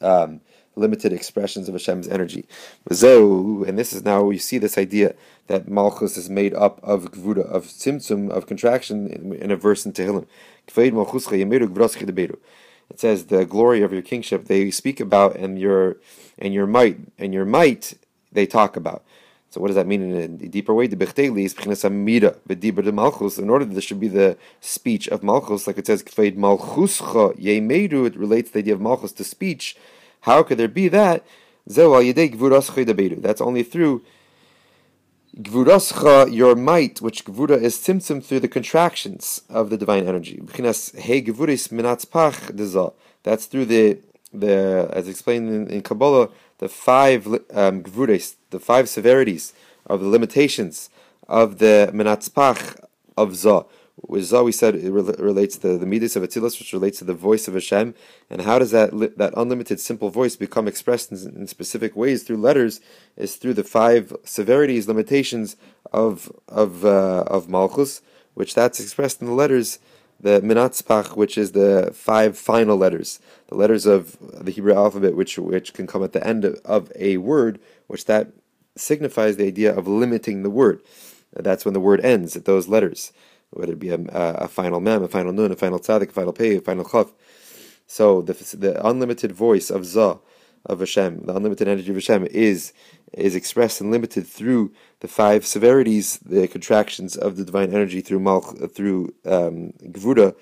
um, 0.00 0.40
limited 0.76 1.12
expressions 1.12 1.68
of 1.68 1.74
Hashem's 1.74 2.06
energy. 2.08 2.46
And 2.88 3.78
this 3.78 3.92
is 3.92 4.04
now 4.04 4.30
you 4.30 4.38
see 4.38 4.56
this 4.58 4.78
idea 4.78 5.14
that 5.48 5.68
Malchus 5.68 6.16
is 6.16 6.30
made 6.30 6.54
up 6.54 6.80
of 6.82 7.10
Gvura, 7.12 7.44
of 7.46 7.66
Tzimtzum, 7.66 8.30
of 8.30 8.46
contraction 8.46 9.08
in, 9.08 9.34
in 9.34 9.50
a 9.50 9.56
verse 9.56 9.84
in 9.84 9.92
Tehillim 9.92 10.26
it 12.92 13.00
says 13.00 13.26
the 13.26 13.46
glory 13.46 13.82
of 13.82 13.92
your 13.92 14.02
kingship 14.02 14.44
they 14.44 14.70
speak 14.70 15.00
about 15.00 15.36
and 15.36 15.58
your 15.58 15.96
and 16.38 16.54
your 16.54 16.66
might 16.66 16.98
and 17.18 17.34
your 17.34 17.44
might 17.44 17.94
they 18.32 18.46
talk 18.46 18.76
about. 18.76 19.04
So 19.50 19.60
what 19.60 19.68
does 19.68 19.76
that 19.76 19.86
mean 19.86 20.02
in 20.02 20.40
a 20.42 20.48
deeper 20.48 20.72
way? 20.72 20.86
In 20.86 20.96
order 20.96 21.10
that 23.66 23.74
this 23.74 23.84
should 23.84 24.00
be 24.00 24.08
the 24.08 24.38
speech 24.60 25.08
of 25.08 25.22
Malchus, 25.22 25.66
like 25.66 25.76
it 25.76 25.86
says, 25.86 26.02
it 26.02 26.38
relates 28.16 28.50
the 28.50 28.60
idea 28.60 28.74
of 28.74 28.80
Malchus 28.80 29.12
to 29.12 29.24
speech. 29.24 29.76
How 30.22 30.42
could 30.42 30.56
there 30.56 30.68
be 30.68 30.88
that? 30.88 31.26
That's 31.66 33.40
only 33.40 33.62
through 33.62 34.02
Gvurascha, 35.36 36.34
your 36.34 36.54
might, 36.54 37.00
which 37.00 37.24
Gvura 37.24 37.60
is 37.60 37.76
tzimtzum 37.76 38.24
through 38.24 38.40
the 38.40 38.48
contractions 38.48 39.42
of 39.48 39.70
the 39.70 39.76
divine 39.76 40.06
energy. 40.06 40.40
That's 43.22 43.46
through 43.46 43.66
the 43.66 43.98
the 44.34 44.88
as 44.92 45.08
explained 45.08 45.48
in, 45.48 45.66
in 45.68 45.82
Kabbalah, 45.82 46.30
the 46.62 46.68
five 46.68 47.26
um, 47.52 47.82
the 47.82 48.60
five 48.60 48.88
severities 48.88 49.52
of 49.86 50.00
the 50.00 50.06
limitations 50.06 50.90
of 51.28 51.58
the 51.58 51.90
Menatzpach 51.92 52.78
of 53.16 53.34
Zah. 53.34 53.64
Zah, 54.20 54.42
we 54.42 54.52
said, 54.52 54.76
it 54.76 54.90
relates 54.92 55.56
to 55.58 55.76
the 55.76 55.86
Midas 55.86 56.14
of 56.14 56.22
Atzilus, 56.22 56.58
which 56.60 56.72
relates 56.72 56.98
to 57.00 57.04
the 57.04 57.14
voice 57.14 57.48
of 57.48 57.54
Hashem. 57.54 57.94
And 58.30 58.42
how 58.42 58.60
does 58.60 58.70
that 58.70 58.90
that 59.16 59.34
unlimited 59.36 59.80
simple 59.80 60.08
voice 60.08 60.36
become 60.36 60.68
expressed 60.68 61.10
in, 61.10 61.18
in 61.40 61.46
specific 61.48 61.96
ways 61.96 62.22
through 62.22 62.36
letters? 62.48 62.80
Is 63.16 63.34
through 63.34 63.54
the 63.54 63.64
five 63.64 64.04
severities, 64.24 64.86
limitations 64.86 65.56
of 65.92 66.30
of 66.46 66.84
uh, 66.84 67.24
of 67.36 67.48
Malchus, 67.48 68.02
which 68.34 68.54
that's 68.54 68.78
expressed 68.78 69.20
in 69.20 69.26
the 69.26 69.40
letters, 69.42 69.80
the 70.22 70.40
Minatzpach, 70.40 71.16
which 71.16 71.36
is 71.36 71.52
the 71.52 71.90
five 71.92 72.38
final 72.38 72.76
letters, 72.76 73.20
the 73.48 73.56
letters 73.56 73.86
of 73.86 74.16
the 74.20 74.50
Hebrew 74.50 74.74
alphabet, 74.74 75.16
which 75.16 75.38
which 75.38 75.74
can 75.74 75.86
come 75.86 76.02
at 76.02 76.12
the 76.12 76.26
end 76.26 76.44
of, 76.44 76.60
of 76.64 76.92
a 76.96 77.18
word, 77.18 77.60
which 77.88 78.06
that 78.06 78.32
signifies 78.76 79.36
the 79.36 79.46
idea 79.46 79.76
of 79.76 79.86
limiting 79.86 80.42
the 80.42 80.50
word. 80.50 80.80
That's 81.34 81.64
when 81.64 81.74
the 81.74 81.80
word 81.80 82.00
ends 82.00 82.36
at 82.36 82.44
those 82.44 82.68
letters 82.68 83.12
whether 83.52 83.72
it 83.72 83.78
be 83.78 83.90
a, 83.90 84.00
a, 84.10 84.48
final 84.48 84.80
mem, 84.80 85.02
a 85.02 85.08
final 85.08 85.32
nun, 85.32 85.52
a 85.52 85.56
final 85.56 85.78
tzadik, 85.78 86.08
a 86.08 86.12
final 86.12 86.32
pei, 86.32 86.56
a 86.56 86.60
final 86.60 86.84
chaf. 86.84 87.12
So 87.86 88.22
the, 88.22 88.32
the 88.56 88.86
unlimited 88.86 89.32
voice 89.32 89.70
of 89.70 89.84
Zah, 89.84 90.18
of 90.64 90.80
Hashem, 90.80 91.26
the 91.26 91.36
unlimited 91.36 91.68
energy 91.68 91.90
of 91.90 91.96
Hashem, 91.96 92.26
is 92.30 92.72
is 93.12 93.34
expressed 93.34 93.80
and 93.80 93.90
limited 93.90 94.26
through 94.26 94.72
the 95.00 95.08
five 95.08 95.46
severities, 95.46 96.18
the 96.18 96.48
contractions 96.48 97.16
of 97.16 97.36
the 97.36 97.44
divine 97.44 97.72
energy 97.72 98.00
through 98.00 98.20
Malch, 98.20 98.72
through 98.74 99.12
um, 99.24 99.72
Gvura 99.82 100.34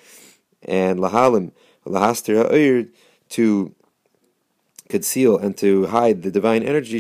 and 0.62 0.98
Lahalim, 1.00 1.52
Lahastir 1.87 2.90
to 3.30 3.74
conceal 4.88 5.38
and 5.38 5.56
to 5.56 5.87
hide 5.87 6.22
the 6.22 6.30
divine 6.30 6.62
energy. 6.62 6.98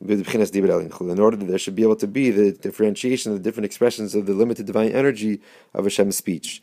In 0.00 1.20
order 1.20 1.36
that 1.36 1.46
there 1.46 1.58
should 1.58 1.74
be 1.74 1.82
able 1.82 1.96
to 1.96 2.06
be 2.06 2.30
the 2.30 2.52
differentiation 2.52 3.32
of 3.32 3.38
the 3.38 3.42
different 3.42 3.64
expressions 3.64 4.14
of 4.14 4.26
the 4.26 4.34
limited 4.34 4.66
divine 4.66 4.90
energy 4.90 5.40
of 5.72 5.84
Hashem's 5.84 6.16
speech. 6.16 6.62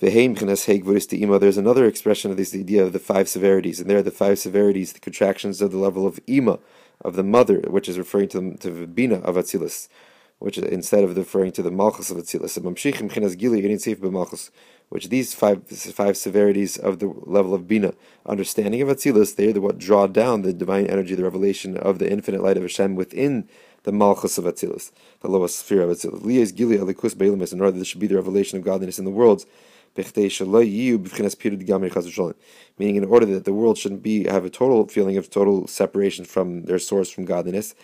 There's 0.00 1.56
another 1.56 1.86
expression 1.86 2.30
of 2.30 2.36
this 2.36 2.54
idea 2.54 2.84
of 2.84 2.92
the 2.92 3.00
five 3.00 3.28
severities, 3.28 3.80
and 3.80 3.90
there 3.90 3.98
are 3.98 4.02
the 4.02 4.12
five 4.12 4.38
severities, 4.38 4.92
the 4.92 5.00
contractions 5.00 5.60
of 5.60 5.72
the 5.72 5.76
level 5.76 6.06
of 6.06 6.20
ima, 6.28 6.60
of 7.00 7.16
the 7.16 7.24
mother, 7.24 7.62
which 7.62 7.88
is 7.88 7.98
referring 7.98 8.28
to 8.28 8.40
the, 8.40 8.56
to 8.58 8.86
bina 8.86 9.16
of 9.16 9.34
Atzilus, 9.34 9.88
which 10.38 10.56
is, 10.56 10.62
instead 10.64 11.02
of 11.02 11.16
referring 11.16 11.50
to 11.50 11.62
the 11.62 11.72
malchus 11.72 12.12
of 12.12 12.16
Atzilus, 12.16 12.54
which 14.88 15.08
these 15.08 15.34
five 15.34 15.66
five 15.66 16.16
severities 16.16 16.76
of 16.76 17.00
the 17.00 17.08
level 17.26 17.52
of 17.52 17.66
bina, 17.66 17.92
understanding 18.24 18.80
of 18.80 18.88
Atzilus, 18.88 19.34
they 19.34 19.52
are 19.52 19.60
what 19.60 19.78
draw 19.78 20.06
down 20.06 20.42
the 20.42 20.52
divine 20.52 20.86
energy, 20.86 21.16
the 21.16 21.24
revelation 21.24 21.76
of 21.76 21.98
the 21.98 22.08
infinite 22.08 22.40
light 22.40 22.56
of 22.56 22.62
Hashem 22.62 22.94
within 22.94 23.48
the 23.82 23.90
malchus 23.90 24.38
of 24.38 24.44
Atzilus, 24.44 24.92
the 25.22 25.28
lowest 25.28 25.58
sphere 25.58 25.82
of 25.82 25.90
Atzilus. 25.90 26.22
In 27.52 27.60
order 27.60 27.72
that 27.72 27.78
there 27.78 27.84
should 27.84 28.00
be 28.00 28.06
the 28.06 28.14
revelation 28.14 28.58
of 28.58 28.64
godliness 28.64 29.00
in 29.00 29.04
the 29.04 29.10
worlds 29.10 29.44
meaning 32.78 32.96
in 32.96 33.04
order 33.04 33.26
that 33.26 33.44
the 33.44 33.52
world 33.52 33.78
shouldn't 33.78 34.02
be 34.02 34.24
have 34.24 34.44
a 34.44 34.50
total 34.50 34.86
feeling 34.88 35.16
of 35.16 35.30
total 35.30 35.66
separation 35.66 36.24
from 36.24 36.64
their 36.64 36.78
source 36.78 37.10
from 37.10 37.24
godliness. 37.24 37.74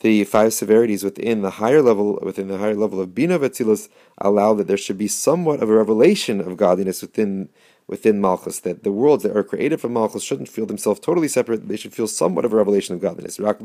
The 0.00 0.22
five 0.24 0.54
severities 0.54 1.02
within 1.02 1.42
the 1.42 1.50
higher 1.50 1.82
level, 1.82 2.20
within 2.22 2.46
the 2.46 2.58
higher 2.58 2.76
level 2.76 3.00
of 3.00 3.14
bina 3.16 3.38
v'tzilus, 3.38 3.88
allow 4.18 4.54
that 4.54 4.68
there 4.68 4.76
should 4.76 4.96
be 4.96 5.08
somewhat 5.08 5.60
of 5.60 5.68
a 5.68 5.74
revelation 5.74 6.40
of 6.40 6.56
godliness 6.56 7.02
within 7.02 7.48
within 7.88 8.20
Malchus, 8.20 8.60
that 8.60 8.84
the 8.84 8.92
worlds 8.92 9.22
that 9.22 9.34
are 9.34 9.42
created 9.42 9.80
from 9.80 9.94
Malchus 9.94 10.22
shouldn't 10.22 10.50
feel 10.50 10.66
themselves 10.66 11.00
totally 11.00 11.26
separate, 11.26 11.66
they 11.68 11.76
should 11.76 11.94
feel 11.94 12.06
somewhat 12.06 12.44
of 12.44 12.52
a 12.52 12.56
revelation 12.56 12.94
of 12.94 13.00
godliness. 13.00 13.38
In 13.38 13.46
order 13.46 13.56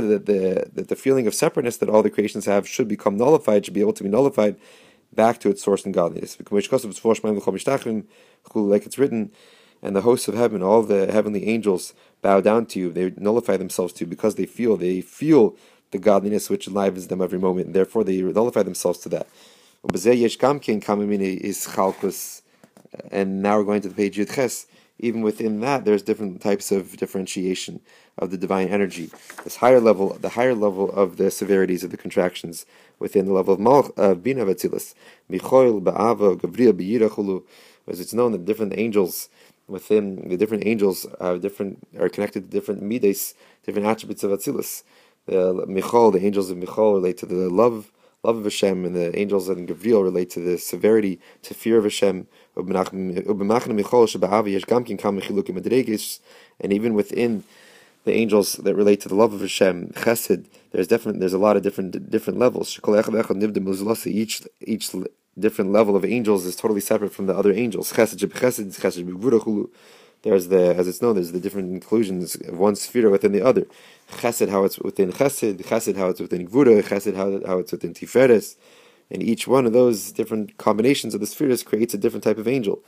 that 0.00 0.26
the, 0.26 0.70
that 0.72 0.88
the 0.88 0.96
feeling 0.96 1.26
of 1.26 1.34
separateness 1.34 1.76
that 1.78 1.88
all 1.88 2.04
the 2.04 2.10
creations 2.10 2.46
have 2.46 2.68
should 2.68 2.86
become 2.86 3.16
nullified, 3.16 3.64
should 3.64 3.74
be 3.74 3.80
able 3.80 3.92
to 3.94 4.04
be 4.04 4.08
nullified, 4.08 4.54
back 5.14 5.38
to 5.40 5.50
its 5.50 5.62
source 5.62 5.84
in 5.84 5.92
godliness. 5.92 6.36
Like 8.54 8.86
it's 8.86 8.98
written, 8.98 9.32
and 9.82 9.96
the 9.96 10.02
hosts 10.02 10.28
of 10.28 10.34
heaven, 10.34 10.62
all 10.62 10.82
the 10.82 11.10
heavenly 11.12 11.48
angels, 11.48 11.92
bow 12.20 12.40
down 12.40 12.66
to 12.66 12.78
you. 12.78 12.92
They 12.92 13.12
nullify 13.16 13.56
themselves 13.56 13.92
to 13.94 14.04
you 14.04 14.10
because 14.10 14.36
they 14.36 14.46
feel 14.46 14.76
they 14.76 15.00
feel 15.00 15.56
the 15.90 15.98
godliness 15.98 16.48
which 16.48 16.68
enlivens 16.68 17.08
them 17.08 17.20
every 17.20 17.38
moment, 17.38 17.66
and 17.66 17.74
therefore 17.74 18.04
they 18.04 18.22
nullify 18.22 18.62
themselves 18.62 18.98
to 19.00 19.08
that. 19.10 19.26
And 23.10 23.42
now 23.42 23.58
we're 23.58 23.64
going 23.64 23.80
to 23.82 23.88
the 23.88 23.94
page 23.94 24.16
Yud 24.16 24.34
Ches. 24.34 24.66
Even 24.98 25.22
within 25.22 25.60
that, 25.60 25.84
there's 25.84 26.02
different 26.02 26.40
types 26.40 26.70
of 26.70 26.96
differentiation 26.96 27.80
of 28.18 28.30
the 28.30 28.36
divine 28.36 28.68
energy. 28.68 29.10
This 29.44 29.56
higher 29.56 29.80
level, 29.80 30.16
the 30.20 30.30
higher 30.30 30.54
level 30.54 30.90
of 30.92 31.16
the 31.16 31.30
severities 31.30 31.84
of 31.84 31.90
the 31.90 31.96
contractions 31.96 32.66
within 32.98 33.26
the 33.26 33.32
level 33.32 33.54
of 33.54 33.60
Malch, 33.60 33.90
uh, 33.96 34.14
Bina 34.14 34.44
Vatzilis. 34.44 34.94
Michoil, 35.30 35.82
Ba'ava, 35.82 36.36
Gavriya, 36.36 36.72
B'yirachulu, 36.72 37.42
as 37.88 38.00
it's 38.00 38.12
known 38.12 38.32
that 38.32 38.44
different 38.44 38.76
angels 38.76 39.28
within 39.68 40.28
the 40.28 40.36
different 40.36 40.66
angels 40.66 41.06
have 41.20 41.40
different 41.40 41.86
are 41.98 42.08
connected 42.08 42.44
to 42.44 42.50
different 42.50 42.82
midas, 42.82 43.34
different 43.64 43.86
attributes 43.86 44.22
of 44.22 44.30
Atzilus. 44.30 44.82
The 45.26 45.64
Michal, 45.66 46.10
the 46.10 46.24
angels 46.24 46.50
of 46.50 46.58
Michal 46.58 46.94
relate 46.94 47.16
to 47.18 47.26
the 47.26 47.48
love 47.48 47.90
love 48.22 48.36
of 48.36 48.44
Hashem, 48.44 48.84
and 48.84 48.94
the 48.94 49.18
angels 49.18 49.48
in 49.48 49.66
Gavriel 49.66 50.04
relate 50.04 50.30
to 50.30 50.40
the 50.40 50.58
severity, 50.58 51.18
to 51.42 51.54
fear 51.54 51.78
of 51.78 51.84
Hashem. 51.84 52.28
And 52.54 52.68
even 56.72 56.94
within 56.94 57.44
the 58.04 58.12
angels 58.12 58.54
that 58.54 58.74
relate 58.74 59.00
to 59.02 59.08
the 59.08 59.14
love 59.14 59.32
of 59.32 59.40
Hashem, 59.40 59.92
Chesed, 59.94 60.46
there's 60.72 60.88
different. 60.88 61.20
There's 61.20 61.32
a 61.32 61.38
lot 61.38 61.56
of 61.56 61.62
different 61.62 62.10
different 62.10 62.38
levels. 62.38 62.78
Each 64.06 64.42
each 64.60 64.90
different 65.38 65.72
level 65.72 65.96
of 65.96 66.04
angels 66.04 66.44
is 66.44 66.56
totally 66.56 66.80
separate 66.80 67.12
from 67.12 67.26
the 67.26 67.36
other 67.36 67.52
angels. 67.52 67.92
Chesed 67.92 68.16
chesed, 68.18 68.80
chesed 68.80 69.68
There's 70.22 70.48
the 70.48 70.74
as 70.74 70.88
it's 70.88 71.00
known. 71.00 71.14
There's 71.14 71.32
the 71.32 71.40
different 71.40 71.72
inclusions 71.72 72.34
of 72.34 72.58
one 72.58 72.74
sphere 72.74 73.08
within 73.08 73.32
the 73.32 73.44
other. 73.44 73.66
Chesed 74.10 74.48
how 74.48 74.64
it's 74.64 74.78
within 74.80 75.12
Chesed, 75.12 75.62
Chesed 75.62 75.96
how 75.96 76.08
it's 76.08 76.20
within 76.20 76.48
Gvura, 76.48 76.82
Chesed 76.82 77.14
how 77.14 77.40
how 77.46 77.58
it's 77.58 77.70
within 77.72 77.94
Tiferes, 77.94 78.56
and 79.10 79.22
each 79.22 79.46
one 79.46 79.64
of 79.64 79.72
those 79.72 80.10
different 80.10 80.58
combinations 80.58 81.14
of 81.14 81.20
the 81.20 81.26
spheres 81.26 81.62
creates 81.62 81.94
a 81.94 81.98
different 81.98 82.24
type 82.24 82.38
of 82.38 82.48
angel. 82.48 82.82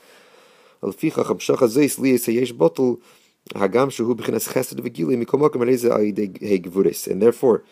And 7.07 7.23
therefore, 7.23 7.65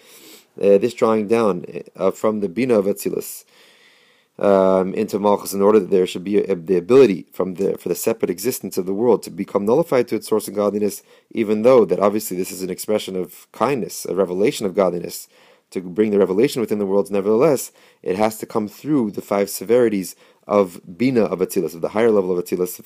uh, 0.60 0.78
this 0.78 0.94
drawing 0.94 1.28
down 1.28 1.64
uh, 1.96 2.10
from 2.10 2.40
the 2.40 2.48
Bina 2.48 2.78
of 2.78 2.84
Atzilus 2.84 3.44
um, 4.38 4.92
into 4.94 5.18
Malchus, 5.18 5.54
in 5.54 5.62
order 5.62 5.80
that 5.80 5.90
there 5.90 6.06
should 6.06 6.24
be 6.24 6.38
a, 6.38 6.54
the 6.54 6.76
ability 6.76 7.26
from 7.32 7.54
the 7.54 7.78
for 7.78 7.88
the 7.88 7.94
separate 7.94 8.30
existence 8.30 8.76
of 8.76 8.86
the 8.86 8.94
world 8.94 9.22
to 9.22 9.30
become 9.30 9.64
nullified 9.64 10.08
to 10.08 10.16
its 10.16 10.28
source 10.28 10.48
of 10.48 10.54
godliness, 10.54 11.02
even 11.30 11.62
though 11.62 11.84
that 11.84 12.00
obviously 12.00 12.36
this 12.36 12.50
is 12.50 12.62
an 12.62 12.70
expression 12.70 13.16
of 13.16 13.50
kindness, 13.52 14.04
a 14.04 14.14
revelation 14.14 14.66
of 14.66 14.74
godliness, 14.74 15.28
to 15.72 15.80
bring 15.80 16.10
the 16.10 16.18
revelation 16.18 16.60
within 16.60 16.78
the 16.78 16.86
worlds. 16.86 17.10
Nevertheless, 17.10 17.72
it 18.02 18.16
has 18.16 18.38
to 18.38 18.46
come 18.46 18.68
through 18.68 19.10
the 19.10 19.22
five 19.22 19.50
severities 19.50 20.16
of 20.46 20.80
bina 20.96 21.22
of 21.22 21.40
Atzilus, 21.40 21.74
of 21.74 21.80
the 21.80 21.90
higher 21.90 22.10
level 22.10 22.36
of 22.36 22.44
Atzilus, 22.44 22.76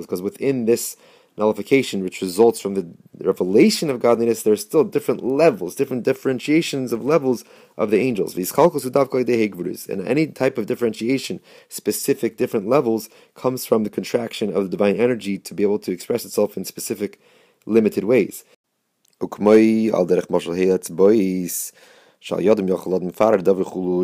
because 0.00 0.22
within 0.22 0.64
this 0.64 0.96
nullification, 1.38 2.02
which 2.02 2.20
results 2.20 2.60
from 2.60 2.74
the 2.74 2.86
revelation 3.20 3.88
of 3.90 4.00
godliness, 4.00 4.42
there 4.42 4.52
are 4.52 4.56
still 4.56 4.84
different 4.84 5.24
levels, 5.24 5.74
different 5.76 6.02
differentiations 6.02 6.92
of 6.92 7.04
levels 7.04 7.44
of 7.76 7.90
the 7.90 7.98
angels. 7.98 8.36
And 8.36 10.08
any 10.08 10.26
type 10.26 10.58
of 10.58 10.66
differentiation, 10.66 11.40
specific 11.68 12.36
different 12.36 12.68
levels, 12.68 13.08
comes 13.34 13.64
from 13.64 13.84
the 13.84 13.90
contraction 13.90 14.52
of 14.54 14.64
the 14.64 14.70
divine 14.70 14.96
energy 14.96 15.38
to 15.38 15.54
be 15.54 15.62
able 15.62 15.78
to 15.78 15.92
express 15.92 16.24
itself 16.24 16.56
in 16.56 16.64
specific 16.64 17.20
limited 17.66 18.04
ways. 18.04 18.44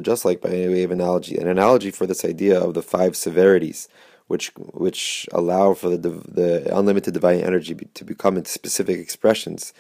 Just 0.03 0.25
like 0.25 0.41
by 0.41 0.49
any 0.51 0.69
way 0.69 0.83
of 0.83 0.91
analogy, 0.91 1.37
an 1.37 1.47
analogy 1.47 1.91
for 1.91 2.07
this 2.07 2.25
idea 2.25 2.59
of 2.61 2.75
the 2.75 2.83
five 2.83 3.17
severities, 3.17 3.89
which 4.27 4.53
which 4.57 5.29
allow 5.33 5.75
for 5.75 5.91
the 5.91 5.99
the 5.99 6.77
unlimited 6.77 7.15
divine 7.15 7.41
energy 7.41 7.75
to 7.95 8.05
become 8.05 8.37
into 8.37 8.51
specific 8.51 8.99
expressions, 8.99 9.73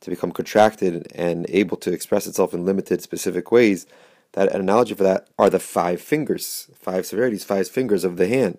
to 0.00 0.10
become 0.10 0.32
contracted 0.32 1.06
and 1.14 1.46
able 1.50 1.76
to 1.76 1.92
express 1.92 2.26
itself 2.26 2.52
in 2.52 2.64
limited 2.64 3.00
specific 3.00 3.52
ways. 3.52 3.86
That 4.32 4.52
an 4.52 4.60
analogy 4.60 4.94
for 4.94 5.04
that 5.04 5.28
are 5.38 5.50
the 5.50 5.58
five 5.58 6.00
fingers, 6.00 6.68
five 6.74 7.06
severities, 7.06 7.44
five 7.44 7.68
fingers 7.68 8.04
of 8.04 8.16
the 8.16 8.28
hand. 8.28 8.58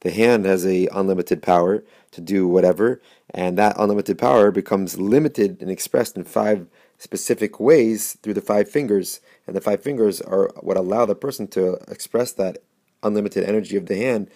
The 0.00 0.10
hand 0.10 0.46
has 0.46 0.64
a 0.64 0.88
unlimited 0.88 1.42
power 1.42 1.84
to 2.12 2.20
do 2.20 2.48
whatever, 2.48 3.00
and 3.32 3.56
that 3.58 3.76
unlimited 3.78 4.18
power 4.18 4.50
becomes 4.50 4.98
limited 4.98 5.60
and 5.60 5.70
expressed 5.70 6.16
in 6.16 6.24
five 6.24 6.66
specific 6.98 7.58
ways 7.58 8.18
through 8.22 8.34
the 8.34 8.40
five 8.40 8.68
fingers, 8.68 9.20
and 9.46 9.56
the 9.56 9.60
five 9.60 9.82
fingers 9.82 10.20
are 10.20 10.50
what 10.60 10.76
allow 10.76 11.06
the 11.06 11.14
person 11.14 11.46
to 11.48 11.74
express 11.88 12.32
that 12.32 12.58
unlimited 13.02 13.44
energy 13.44 13.76
of 13.76 13.86
the 13.86 13.96
hand 13.96 14.28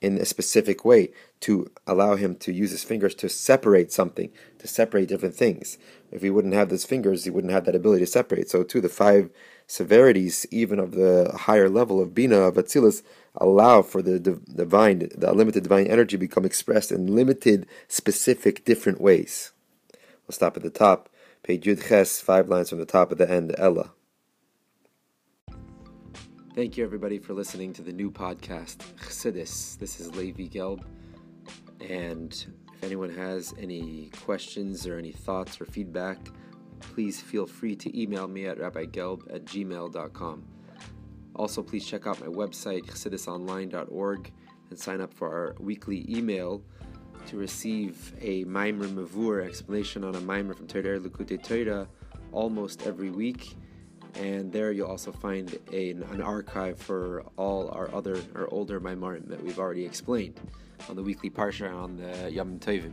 in 0.00 0.18
a 0.18 0.24
specific 0.24 0.84
way 0.84 1.10
to 1.40 1.70
allow 1.86 2.16
him 2.16 2.34
to 2.34 2.52
use 2.52 2.72
his 2.72 2.82
fingers 2.82 3.14
to 3.14 3.28
separate 3.28 3.92
something, 3.92 4.30
to 4.58 4.66
separate 4.66 5.08
different 5.08 5.34
things. 5.34 5.78
If 6.10 6.22
he 6.22 6.30
wouldn't 6.30 6.54
have 6.54 6.68
those 6.68 6.84
fingers, 6.84 7.24
he 7.24 7.30
wouldn't 7.30 7.52
have 7.52 7.64
that 7.64 7.76
ability 7.76 8.04
to 8.04 8.10
separate. 8.10 8.50
So, 8.50 8.64
too, 8.64 8.80
the 8.80 8.88
five 8.88 9.30
severities, 9.66 10.44
even 10.50 10.78
of 10.78 10.92
the 10.92 11.32
higher 11.42 11.68
level 11.68 12.00
of 12.00 12.14
Bina, 12.14 12.40
of 12.40 12.56
Atzilus, 12.56 13.02
allow 13.36 13.82
for 13.82 14.02
the 14.02 14.18
divine, 14.18 15.10
the 15.16 15.30
unlimited 15.30 15.62
divine 15.62 15.86
energy 15.86 16.16
become 16.16 16.44
expressed 16.44 16.92
in 16.92 17.14
limited, 17.14 17.66
specific, 17.88 18.64
different 18.64 19.00
ways. 19.00 19.52
We'll 20.26 20.34
stop 20.34 20.56
at 20.56 20.62
the 20.62 20.70
top. 20.70 21.08
Page 21.42 21.64
Yud 21.64 21.88
Ches, 21.88 22.20
five 22.20 22.48
lines 22.48 22.70
from 22.70 22.78
the 22.78 22.86
top 22.86 23.10
of 23.10 23.18
the 23.18 23.28
end, 23.28 23.54
Ella. 23.58 23.92
Thank 26.54 26.76
you, 26.76 26.84
everybody, 26.84 27.18
for 27.18 27.32
listening 27.32 27.72
to 27.74 27.82
the 27.82 27.92
new 27.92 28.10
podcast, 28.10 28.76
Chassidus. 29.00 29.78
This 29.78 29.98
is 29.98 30.14
Levi 30.14 30.48
Gelb. 30.48 30.84
And 31.88 32.32
if 32.74 32.84
anyone 32.84 33.10
has 33.10 33.54
any 33.58 34.10
questions 34.22 34.86
or 34.86 34.98
any 34.98 35.12
thoughts 35.12 35.60
or 35.60 35.64
feedback, 35.64 36.18
please 36.80 37.20
feel 37.20 37.46
free 37.46 37.74
to 37.76 38.00
email 38.00 38.28
me 38.28 38.46
at 38.46 38.58
rabbigelb 38.58 39.34
at 39.34 39.46
gmail.com. 39.46 40.51
Also, 41.36 41.62
please 41.62 41.86
check 41.86 42.06
out 42.06 42.20
my 42.20 42.26
website, 42.26 42.84
chassidusonline.org, 42.84 44.32
and 44.70 44.78
sign 44.78 45.00
up 45.00 45.12
for 45.14 45.28
our 45.28 45.56
weekly 45.58 46.04
email 46.08 46.62
to 47.26 47.36
receive 47.36 48.12
a 48.20 48.44
Maimer 48.44 48.88
Mavur 48.88 49.44
explanation 49.44 50.04
on 50.04 50.14
a 50.14 50.20
Maimer 50.20 50.56
from 50.56 50.66
Torah 50.66 50.98
Likutei 50.98 51.42
Torah 51.42 51.88
almost 52.32 52.86
every 52.86 53.10
week. 53.10 53.54
And 54.14 54.52
there 54.52 54.72
you'll 54.72 54.88
also 54.88 55.10
find 55.10 55.58
a, 55.72 55.90
an 55.92 56.20
archive 56.20 56.78
for 56.78 57.24
all 57.36 57.70
our 57.70 57.94
other 57.94 58.20
or 58.34 58.52
older 58.52 58.80
Maimarim 58.80 59.26
that 59.28 59.42
we've 59.42 59.58
already 59.58 59.84
explained 59.84 60.38
on 60.88 60.96
the 60.96 61.02
weekly 61.02 61.30
Parsha 61.30 61.72
on 61.74 61.96
the 61.96 62.30
Yom 62.30 62.58
Tovim. 62.58 62.92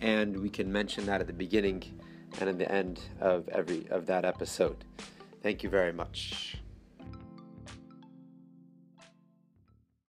and 0.00 0.38
we 0.40 0.48
can 0.48 0.70
mention 0.70 1.06
that 1.06 1.20
at 1.20 1.26
the 1.26 1.32
beginning 1.32 1.82
and 2.40 2.48
at 2.48 2.58
the 2.58 2.70
end 2.70 3.00
of 3.20 3.48
every 3.48 3.86
of 3.90 4.06
that 4.06 4.24
episode. 4.24 4.84
Thank 5.42 5.62
you 5.62 5.70
very 5.70 5.92
much. 5.92 6.58